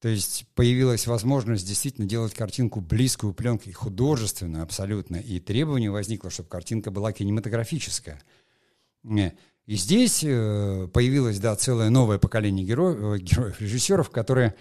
[0.00, 6.48] То есть появилась возможность действительно делать картинку близкую пленкой, художественную абсолютно, и требование возникло, чтобы
[6.48, 8.20] картинка была кинематографическая.
[9.04, 14.54] И здесь э, появилось, да, целое новое поколение героев, героев режиссеров, которые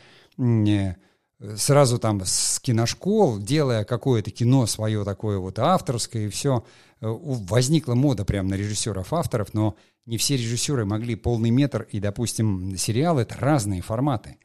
[1.56, 6.65] сразу там с киношкол, делая какое-то кино свое такое вот авторское и все,
[7.02, 12.78] э, возникла мода прямо на режиссеров-авторов, но не все режиссеры могли полный метр, и, допустим,
[12.78, 14.38] сериалы— это разные форматы.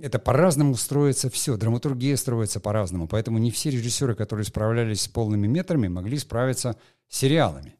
[0.00, 5.46] Это по-разному строится все, драматургия строится по-разному, поэтому не все режиссеры, которые справлялись с полными
[5.46, 6.76] метрами, могли справиться
[7.08, 7.76] с сериалами.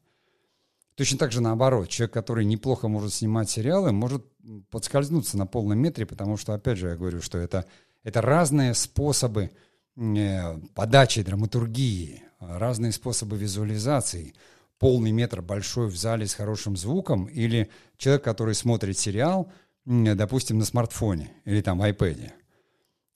[0.95, 4.25] Точно так же наоборот, человек, который неплохо может снимать сериалы, может
[4.71, 7.67] подскользнуться на полном метре, потому что, опять же, я говорю, что это,
[8.07, 9.51] это разные способы
[9.97, 14.35] э, подачи драматургии, разные способы визуализации.
[14.79, 19.51] Полный метр большой в зале с хорошим звуком или человек, который смотрит сериал,
[19.85, 22.33] допустим, на смартфоне или там iPad,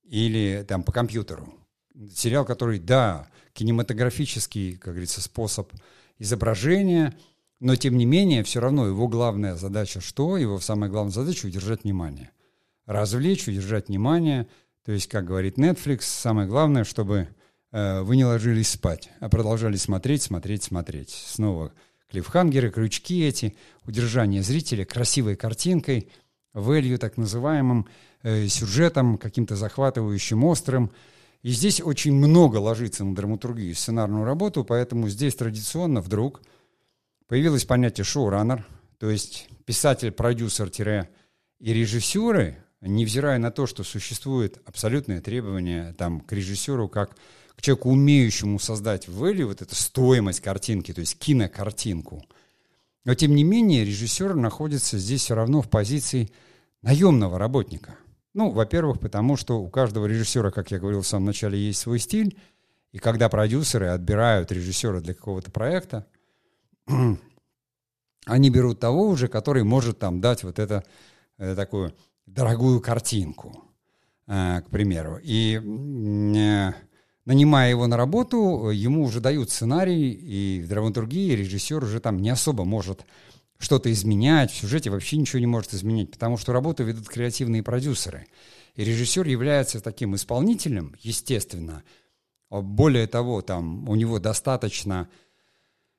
[0.04, 1.54] или там по компьютеру.
[2.14, 5.72] Сериал, который, да, кинематографический, как говорится, способ
[6.18, 7.14] изображения–
[7.60, 10.38] но, тем не менее, все равно его главная задача что?
[10.38, 12.30] Его самая главная задача– удержать внимание.
[12.86, 14.48] Развлечь, удержать внимание.
[14.84, 17.28] То есть, как говорит Netflix, самое главное, чтобы
[17.72, 21.10] э, вы не ложились спать, а продолжали смотреть, смотреть, смотреть.
[21.10, 21.72] Снова
[22.10, 26.10] клиффхангеры, крючки эти, удержание зрителя красивой картинкой,
[26.54, 27.86] value так называемым,
[28.22, 30.90] э, сюжетом каким-то захватывающим, острым.
[31.42, 36.42] И здесь очень много ложится на драматургию, сценарную работу, поэтому здесь традиционно вдруг–
[37.30, 38.66] Появилось понятие шоураннер,
[38.98, 41.06] то есть писатель-продюсер-
[41.60, 47.16] и режиссеры, невзирая на то, что существует абсолютное требование там, к режиссеру как
[47.56, 52.24] к человеку, умеющему создать value, вот эту стоимость картинки, то есть кинокартинку.
[53.04, 56.30] Но тем не менее режиссер находится здесь все равно в позиции
[56.80, 57.96] наемного работника.
[58.32, 61.98] Ну, во-первых, потому что у каждого режиссера, как я говорил в самом начале, есть свой
[61.98, 62.38] стиль,
[62.92, 66.06] и когда продюсеры отбирают режиссера для какого-то проекта,
[68.26, 70.84] они берут того уже, который может там дать вот это,
[71.36, 71.94] это такую
[72.34, 73.64] дорогую картинку,
[74.26, 75.18] э, к примеру.
[75.22, 76.72] И э,
[77.24, 82.30] нанимая его на работу, ему уже дают сценарий, и в драматургии режиссер уже там не
[82.30, 83.04] особо может
[83.58, 88.26] что-то изменять, в сюжете вообще ничего не может изменить, потому что работу ведут креативные продюсеры.
[88.74, 91.82] И режиссер является таким исполнителем, естественно.
[92.48, 95.08] Более того, там у него достаточно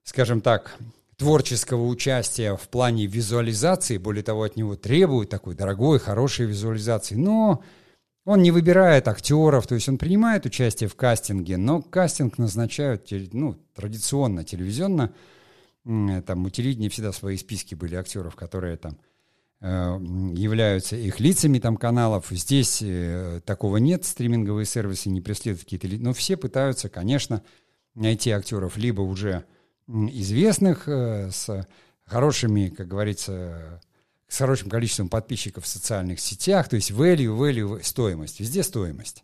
[0.03, 0.77] скажем так,
[1.21, 7.63] творческого участия в плане визуализации, более того, от него требуют такой дорогой, хорошей визуализации, но
[8.25, 13.53] он не выбирает актеров, то есть он принимает участие в кастинге, но кастинг назначают ну,
[13.75, 15.13] традиционно, телевизионно.
[15.83, 18.97] Там у телевидения всегда свои списки были актеров, которые там
[19.59, 19.99] э,
[20.33, 22.29] являются их лицами там каналов.
[22.31, 25.87] Здесь э, такого нет, стриминговые сервисы не преследуют какие-то...
[26.03, 27.43] Но все пытаются, конечно,
[27.93, 29.45] найти актеров либо уже
[29.87, 31.67] известных, э, с
[32.05, 33.81] хорошими, как говорится,
[34.27, 39.23] с хорошим количеством подписчиков в социальных сетях, то есть value, value, стоимость, везде стоимость.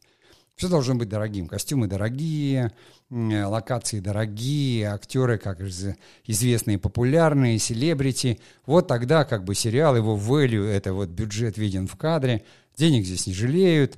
[0.56, 1.48] Все должно быть дорогим.
[1.48, 2.72] Костюмы дорогие,
[3.12, 8.40] локации дорогие, актеры, как известные, популярные, селебрити.
[8.66, 12.44] Вот тогда как бы сериал, его value, это вот бюджет виден в кадре,
[12.76, 13.98] денег здесь не жалеют.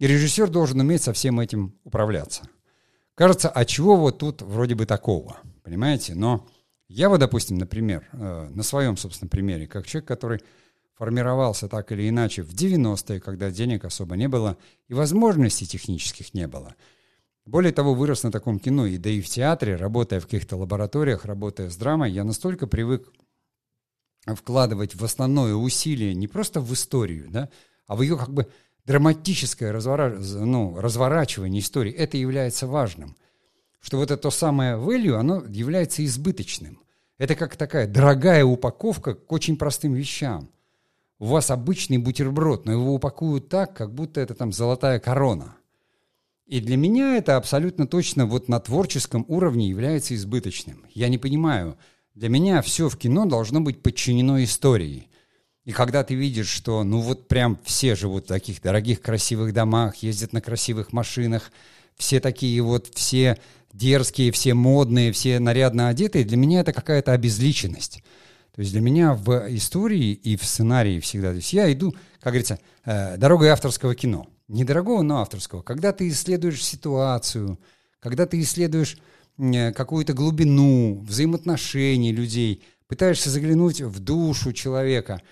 [0.00, 2.42] И режиссер должен уметь со всем этим управляться.
[3.14, 6.14] Кажется, а чего вот тут вроде бы такого– Понимаете?
[6.14, 6.46] Но
[6.88, 10.40] я вот, допустим, например, э, на своем, собственно, примере, как человек, который
[10.94, 16.46] формировался так или иначе в 90-е, когда денег особо не было и возможностей технических не
[16.46, 16.74] было.
[17.46, 21.24] Более того, вырос на таком кино, и да и в театре, работая в каких-то лабораториях,
[21.24, 23.08] работая с драмой, я настолько привык
[24.26, 27.48] вкладывать в основное усилие не просто в историю, да,
[27.86, 28.50] а в ее как бы
[28.84, 30.18] драматическое развора...
[30.18, 31.92] ну, разворачивание истории.
[31.92, 33.16] Это является важным–
[33.80, 36.80] что вот это самое value, оно является избыточным.
[37.18, 40.48] Это как такая дорогая упаковка к очень простым вещам.
[41.18, 45.56] У вас обычный бутерброд, но его упакуют так, как будто это там золотая корона.
[46.46, 50.84] И для меня это абсолютно точно вот на творческом уровне является избыточным.
[50.92, 51.76] Я не понимаю,
[52.14, 55.08] для меня все в кино должно быть подчинено истории.
[55.64, 59.96] И когда ты видишь, что ну вот прям все живут в таких дорогих красивых домах,
[59.96, 61.52] ездят на красивых машинах,
[61.96, 63.38] все такие вот, все
[63.72, 68.02] дерзкие, все модные, все нарядно одетые, для меня это какая-то обезличенность.
[68.54, 72.32] То есть для меня в истории и в сценарии всегда, то есть я иду, как
[72.32, 74.26] говорится, э, дорогой авторского кино.
[74.48, 75.62] недорогого, но авторского.
[75.62, 77.58] Когда ты исследуешь ситуацию,
[78.00, 78.98] когда ты исследуешь
[79.38, 85.22] э, какую-то глубину взаимоотношений людей, пытаешься заглянуть в душу человека.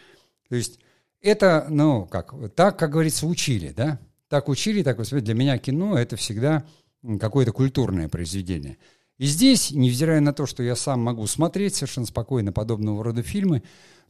[0.48, 0.78] То есть
[1.20, 3.98] это, ну, как, так, как говорится, учили, да?
[4.28, 6.64] Так учили, так вот, для меня кино— это всегда
[7.20, 8.78] какое-то культурное произведение.
[9.18, 13.62] И здесь, невзирая на то, что я сам могу смотреть совершенно спокойно подобного рода фильмы,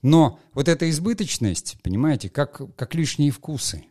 [0.03, 3.85] но вот эта избыточность, понимаете, как, как лишние вкусы.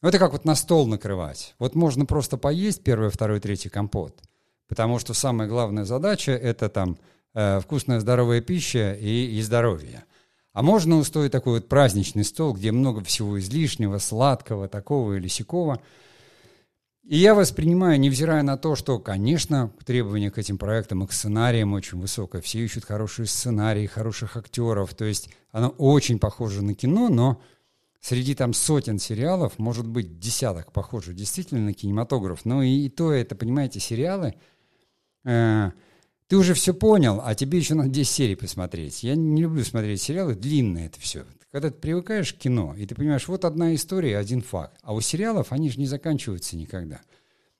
[0.00, 1.54] Это как вот на стол накрывать.
[1.58, 4.20] Вот можно просто поесть первый, второй, третий компот,
[4.68, 6.98] потому что самая главная задача– это там
[7.34, 10.04] э, вкусная здоровая пища и, и здоровье.
[10.54, 15.80] А можно устроить такой вот праздничный стол, где много всего излишнего, сладкого, такого или сякого–
[17.04, 21.72] и я воспринимаю, невзирая на то, что, конечно, требования к этим проектам и к сценариям
[21.72, 22.40] очень высокое.
[22.40, 24.94] Все ищут хорошие сценарии, хороших актеров.
[24.94, 27.42] То есть оно очень похоже на кино, но
[28.00, 32.44] среди там сотен сериалов, может быть, десяток похоже действительно на кинематограф.
[32.44, 34.34] Но и, и то это, понимаете, сериалы...
[35.24, 35.72] Э,
[36.32, 39.02] ты уже все понял, а тебе еще надо 10 серий посмотреть.
[39.02, 41.26] Я не люблю смотреть сериалы, длинные это все.
[41.50, 44.78] Когда ты привыкаешь к кино, и ты понимаешь, вот одна история, один факт.
[44.82, 47.02] А у сериалов они же не заканчиваются никогда.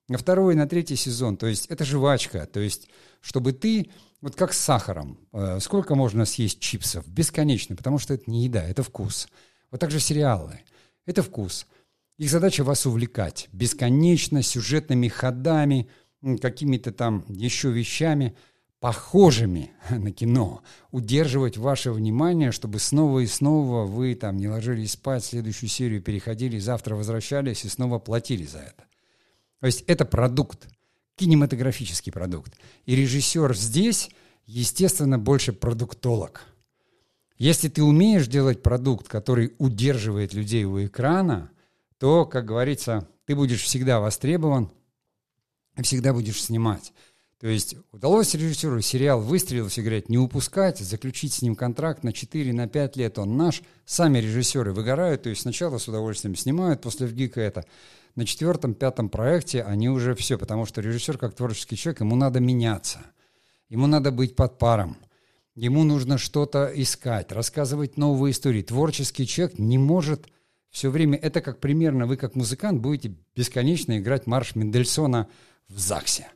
[0.08, 2.88] На второй, на третий сезон, то есть это жвачка, то есть
[3.20, 3.90] чтобы ты,
[4.22, 7.06] вот как с сахаром, э, сколько можно съесть чипсов?
[7.06, 9.28] Бесконечно, потому что это не еда, это вкус.
[9.70, 10.60] Вот так же сериалы.
[11.04, 11.66] Это вкус.
[12.16, 15.90] Их задача вас увлекать бесконечно, сюжетными ходами,
[16.40, 18.34] какими-то там еще вещами–
[18.82, 20.60] похожими на кино,
[20.90, 26.58] удерживать ваше внимание, чтобы снова и снова вы там не ложились спать, следующую серию переходили,
[26.58, 28.84] завтра возвращались и снова платили за это.
[29.60, 30.66] То есть это продукт,
[31.14, 32.54] кинематографический продукт.
[32.84, 34.10] И режиссер здесь,
[34.46, 36.42] естественно, больше продуктолог.
[37.38, 41.52] Если ты умеешь делать продукт, который удерживает людей у экрана,
[41.98, 44.72] то, как говорится, ты будешь всегда востребован,
[45.80, 46.92] всегда будешь снимать.
[47.42, 52.12] То есть удалось режиссеру сериал выстрелил, все говорят, не упускать, заключить с ним контракт на
[52.12, 53.62] 4, на 5 лет, он наш.
[53.84, 57.64] Сами режиссеры выгорают, то есть сначала с удовольствием снимают, после ВГИКа это.
[58.14, 62.38] На четвертом, пятом проекте они уже все, потому что режиссер как творческий человек, ему надо
[62.38, 63.00] меняться,
[63.68, 64.96] ему надо быть под паром.
[65.56, 68.62] Ему нужно что-то искать, рассказывать новые истории.
[68.62, 70.28] Творческий человек не может
[70.70, 71.18] все время...
[71.18, 75.26] Это как примерно вы, как музыкант, будете бесконечно играть марш Мендельсона
[75.68, 76.28] в ЗАГСе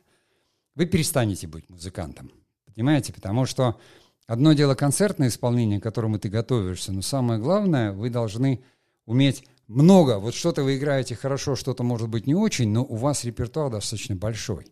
[0.77, 2.31] вы перестанете быть музыкантом.
[2.73, 3.11] Понимаете?
[3.11, 3.79] Потому что
[4.27, 8.63] одно дело концертное исполнение, к которому ты готовишься, но самое главное, вы должны
[9.07, 10.19] уметь много.
[10.19, 14.15] Вот что-то вы играете хорошо, что-то может быть не очень, но у вас репертуар достаточно
[14.15, 14.67] большой.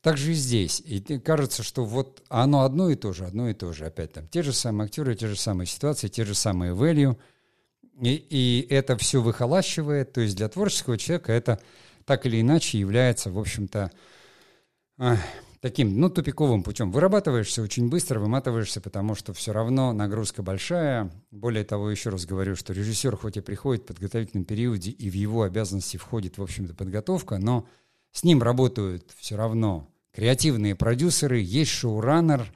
[0.00, 0.82] Так же и здесь.
[0.84, 3.86] И кажется, что вот оно одно и то же, одно и то же.
[3.86, 7.16] Опять там те же самые актеры, те же самые ситуации, те же самые value.
[8.02, 10.12] И, и это все выхолащивает.
[10.12, 11.60] То есть для творческого человека это
[12.04, 13.92] так или иначе является, в общем-то,
[15.60, 16.90] таким, ну, тупиковым путем.
[16.90, 21.10] Вырабатываешься очень быстро, выматываешься, потому что все равно нагрузка большая.
[21.30, 25.14] Более того, еще раз говорю, что режиссер хоть и приходит в подготовительном периоде, и в
[25.14, 27.66] его обязанности входит, в общем-то, подготовка, но
[28.12, 32.52] с ним работают все равно креативные продюсеры, есть шоураннер.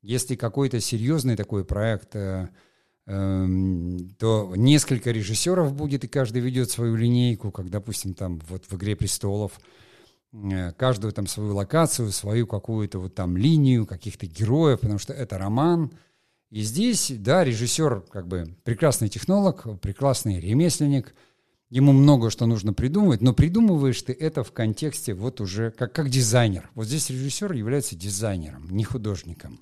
[0.00, 2.48] Если какой-то серьезный такой проект, э,
[3.06, 3.46] э,
[4.18, 8.96] то несколько режиссеров будет, и каждый ведет свою линейку, как, допустим, там вот в «Игре
[8.96, 9.58] престолов»,
[10.76, 15.92] каждую там свою локацию, свою какую-то вот там линию каких-то героев, потому что это роман.
[16.50, 21.14] И здесь, да, режиссер как бы прекрасный технолог, прекрасный ремесленник,
[21.70, 26.10] ему много что нужно придумывать, но придумываешь ты это в контексте вот уже как, как
[26.10, 26.70] дизайнер.
[26.74, 29.60] Вот здесь режиссер является дизайнером, не художником.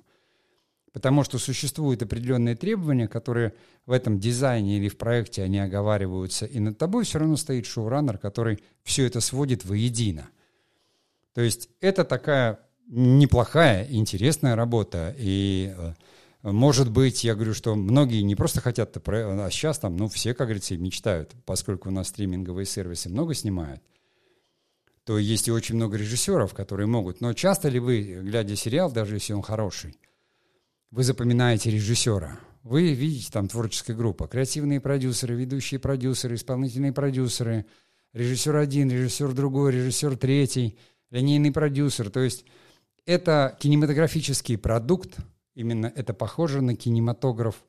[0.91, 3.53] Потому что существуют определенные требования, которые
[3.87, 8.19] в этом дизайне или в проекте они оговариваются, и над тобой все равно стоит шоураннер,
[8.19, 10.29] который все это сводит воедино.
[11.33, 15.15] То есть это такая неплохая, интересная работа.
[15.17, 15.93] И э,
[16.43, 20.47] может быть, я говорю, что многие не просто хотят, а сейчас там, ну, все, как
[20.47, 23.81] говорится, мечтают, поскольку у нас стриминговые сервисы много снимают,
[25.05, 27.19] то есть и очень много режиссеров, которые могут.
[27.19, 29.97] Но часто ли вы, глядя сериал, даже если он хороший,
[30.91, 32.39] вы запоминаете режиссера?
[32.61, 37.65] Вы видите там творческая группа, креативные продюсеры, ведущие продюсеры, исполнительные продюсеры,
[38.13, 40.77] режиссер один, режиссер другой, режиссер третий–
[41.13, 42.09] линейный продюсер.
[42.09, 42.43] То есть
[43.05, 45.17] это кинематографический продукт,
[45.55, 47.63] именно это похоже на кинематограф.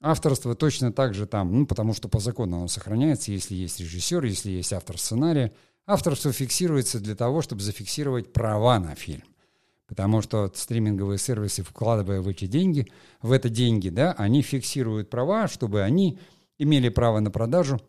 [0.00, 4.24] Авторство точно так же там, ну, потому что по закону оно сохраняется, если есть режиссер,
[4.24, 5.52] если есть автор сценария.
[5.86, 9.24] Авторство фиксируется для того, чтобы зафиксировать права на фильм.
[9.88, 12.86] Потому что стриминговые сервисы, вкладывая в эти деньги,
[13.22, 16.18] в это деньги, да, они фиксируют права, чтобы они
[16.58, 17.80] имели право на продажу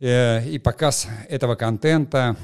[0.00, 2.36] э, и показ этого контента,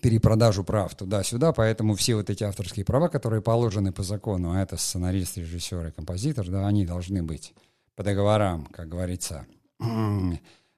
[0.00, 4.76] перепродажу прав туда-сюда, поэтому все вот эти авторские права, которые положены по закону, а это
[4.76, 7.54] сценарист, режиссер и композитор, да, они должны быть
[7.94, 9.46] по договорам, как говорится,
[9.80, 10.32] э,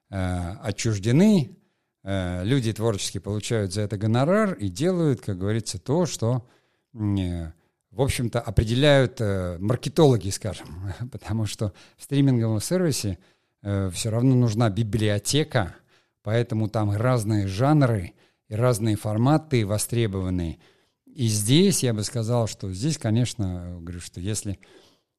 [0.09, 1.57] отчуждены,
[2.03, 6.45] э, люди творчески получают за это гонорар и делают, как говорится, то, что,
[6.93, 9.19] в общем-то, определяют
[9.59, 10.67] маркетологи, скажем,
[11.11, 13.17] потому что в стриминговом сервисе
[13.61, 15.75] все равно нужна библиотека,
[16.21, 18.13] поэтому там разные жанры–
[18.47, 20.59] и разные форматы востребованные.
[21.05, 24.59] И здесь я бы сказал, что здесь, конечно, говорю, что если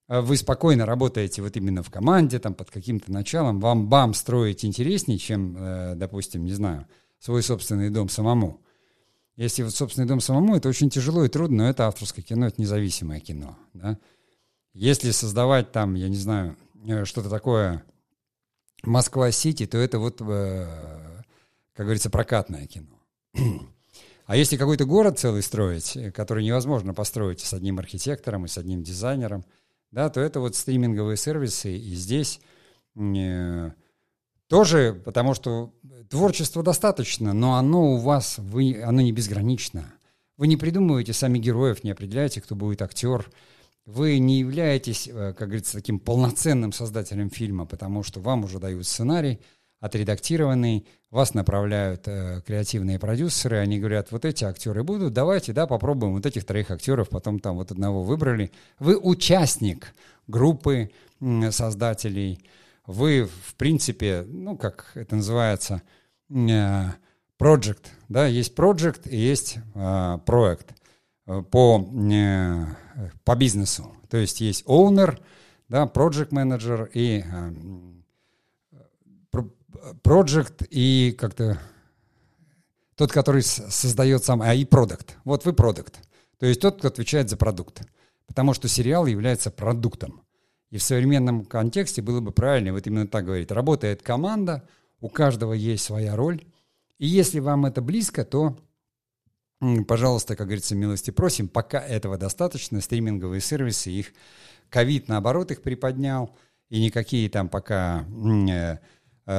[0.08, 4.64] э, вы спокойно работаете вот именно в команде, там под каким-то началом, вам бам строить
[4.64, 6.86] интереснее, чем, э, допустим, не знаю,
[7.18, 8.62] свой собственный дом самому.
[9.36, 12.60] Если вот собственный дом самому, это очень тяжело и трудно, но это авторское кино, это
[12.60, 13.58] независимое кино.
[13.74, 13.98] Да?
[14.72, 16.56] Если создавать там, я не знаю,
[16.86, 17.84] э, что-то такое
[18.84, 22.97] Москва-Сити, то это вот, как говорится, прокатное кино.
[24.26, 28.82] А если какой-то город целый строить, который невозможно построить с одним архитектором и с одним
[28.82, 29.44] дизайнером,
[29.90, 32.40] да, то это вот стриминговые сервисы, и здесь
[32.94, 33.70] э,
[34.48, 35.72] тоже, потому что
[36.10, 39.94] творчества достаточно, но оно у вас, вы, оно не безгранично.
[40.36, 43.30] Вы не придумываете сами героев, не определяете, кто будет актер.
[43.86, 48.86] Вы не являетесь, э, как говорится, таким полноценным создателем фильма, потому что вам уже дают
[48.86, 49.40] сценарий,
[49.80, 56.14] отредактированный, вас направляют э, креативные продюсеры, они говорят, вот эти актеры будут, давайте, да, попробуем
[56.14, 58.50] вот этих троих актеров, потом там вот одного выбрали.
[58.78, 59.94] Вы участник
[60.26, 62.44] группы э, создателей,
[62.86, 65.82] вы, в принципе, ну, как это называется,
[66.30, 66.84] э,
[67.38, 70.74] project, да, есть project и есть э, проект
[71.50, 72.66] по, э,
[73.24, 73.94] по бизнесу.
[74.10, 75.18] То есть есть owner,
[75.68, 77.52] да, project manager и э,
[80.02, 81.58] project и как-то
[82.98, 85.16] тот, который создает сам, а и продукт.
[85.24, 86.00] Вот вы продукт.
[86.38, 87.82] То есть тот, кто отвечает за продукт.
[88.26, 90.22] Потому что сериал является продуктом.
[90.70, 93.50] И в современном контексте было бы правильно вот именно так говорить.
[93.50, 94.68] Работает команда,
[95.00, 96.44] у каждого есть своя роль.
[96.98, 98.58] И если вам это близко, то,
[99.86, 101.48] пожалуйста, как говорится, милости просим.
[101.48, 102.80] Пока этого достаточно.
[102.80, 104.12] Стриминговые сервисы, их
[104.68, 106.36] ковид, наоборот, их приподнял.
[106.68, 108.04] И никакие там пока
[108.50, 108.78] э,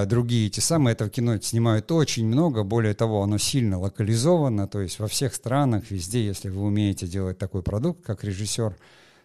[0.06, 0.94] другие эти самые.
[0.94, 5.90] Этого кино снимают очень много, более того, оно сильно локализовано, то есть во всех странах,
[5.90, 8.76] везде, если вы умеете делать такой продукт, как режиссер,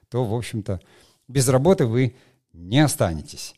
[0.09, 0.81] то, в общем-то,
[1.29, 2.17] без работы вы
[2.55, 3.55] не останетесь.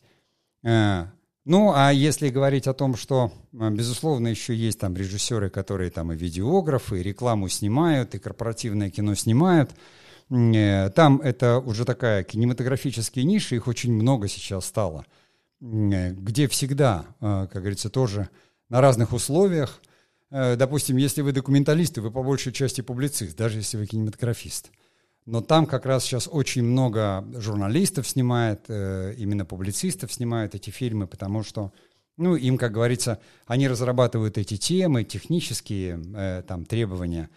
[0.63, 1.05] Э,
[1.45, 6.11] ну, а если говорить о том, что, э, безусловно, еще есть там режиссеры, которые там
[6.11, 9.71] и видеографы, и рекламу снимают, и корпоративное кино снимают,
[10.29, 15.26] там это уже такая кинематографическая ниша, их очень много сейчас стало– Э,
[15.59, 18.29] где всегда, э, как говорится, тоже
[18.69, 19.81] на разных условиях.
[20.29, 24.71] Э, допустим, если вы документалист, вы по большей части публицист, даже если вы кинематографист.
[25.25, 31.43] Но там как раз сейчас очень много журналистов снимает, именно публицистов снимают эти фильмы, потому
[31.43, 31.73] что,
[32.15, 37.29] ну, им, как говорится, они разрабатывают эти темы, технические там требования,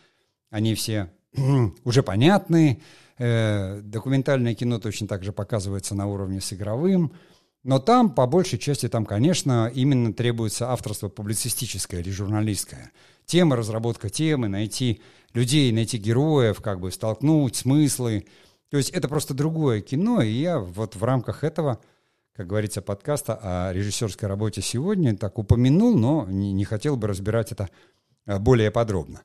[0.51, 1.11] они все
[1.85, 2.81] уже понятны.
[3.19, 7.13] Документальное кино точно так же показывается на уровне с игровым.
[7.63, 12.91] Но там, по большей части, там, конечно, именно требуется авторство публицистическое или журналистское.
[13.27, 15.03] Тема, разработка темы, найти
[15.35, 18.27] людей, найти героев, как бы столкнуть смыслы.
[18.71, 21.81] То есть это просто другое кино, и я вот в рамках этого,
[22.35, 27.53] как говорится, подкаста о режиссерской работе сегодня так упомянул, но не, не хотел бы разбирать
[27.53, 27.69] это
[28.27, 29.21] э, более подробно.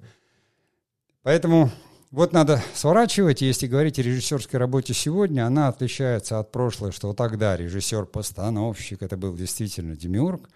[1.24, 1.72] Поэтому
[2.16, 7.58] вот надо сворачивать, если говорить о режиссерской работе сегодня, она отличается от прошлой, что тогда
[7.58, 10.50] режиссер-постановщик, это был действительно демиург,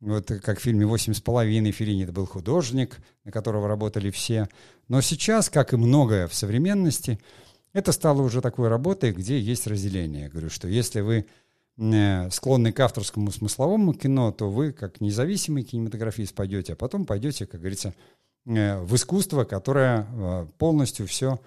[0.00, 4.48] вот как в фильме «Восемь с половиной» Филини это был художник, на которого работали все.
[4.88, 7.20] Но сейчас, как и многое в современности,
[7.72, 10.24] это стало уже такой работой, где есть разделение.
[10.24, 11.26] Я говорю, что если вы
[11.78, 17.46] э, склонны к авторскому смысловому кино, то вы, как независимый кинематографист, пойдете, а потом пойдете,
[17.46, 17.94] как говорится,
[18.46, 21.40] в искусство, которое э, полностью все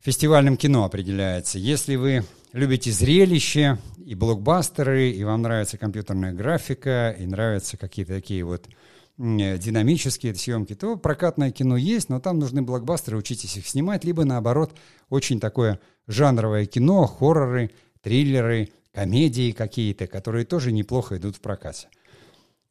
[0.00, 1.58] фестивальным кино определяется.
[1.58, 8.44] Если вы любите зрелище и блокбастеры, и вам нравится компьютерная графика, и нравятся какие-то такие
[8.44, 14.04] вот э, динамические съемки, то прокатное кино есть, но там нужны блокбастеры, учитесь их снимать,
[14.04, 14.76] либо наоборот,
[15.08, 17.70] очень такое жанровое кино, хорроры,
[18.02, 21.88] триллеры, комедии какие-то, которые тоже неплохо идут в прокате.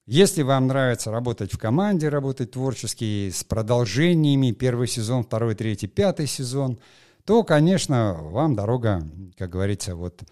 [0.06, 6.28] Если вам нравится работать в команде, работать творчески, с продолжениями, первый сезон, второй, третий, пятый
[6.28, 6.78] сезон,
[7.24, 10.24] то, конечно, вам дорога, как говорится, вот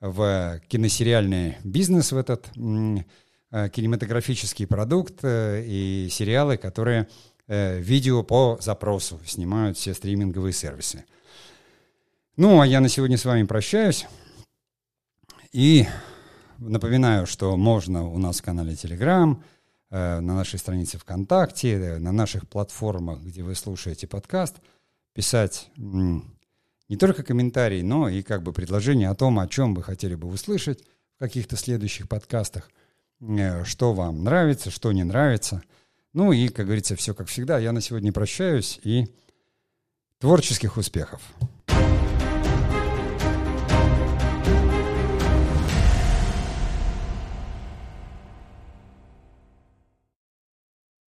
[0.00, 7.06] в киносериальный бизнес в этот э, кинематографический продукт э, и сериалы, которые
[7.48, 11.04] э, видео по запросу снимают все стриминговые сервисы.
[12.36, 14.06] Ну, а я на сегодня с вами прощаюсь.
[15.52, 15.86] И
[16.58, 19.36] напоминаю, что можно у нас в канале Telegram,
[19.90, 24.56] на нашей странице ВКонтакте, на наших платформах, где вы слушаете подкаст,
[25.14, 25.70] писать
[26.88, 30.28] не только комментарии, но и как бы предложения о том, о чем вы хотели бы
[30.28, 30.82] услышать
[31.16, 32.70] в каких-то следующих подкастах,
[33.20, 35.62] э, что вам нравится, что не нравится.
[36.12, 37.58] Ну и, как говорится, все как всегда.
[37.58, 39.06] Я на сегодня прощаюсь и
[40.18, 41.20] творческих успехов.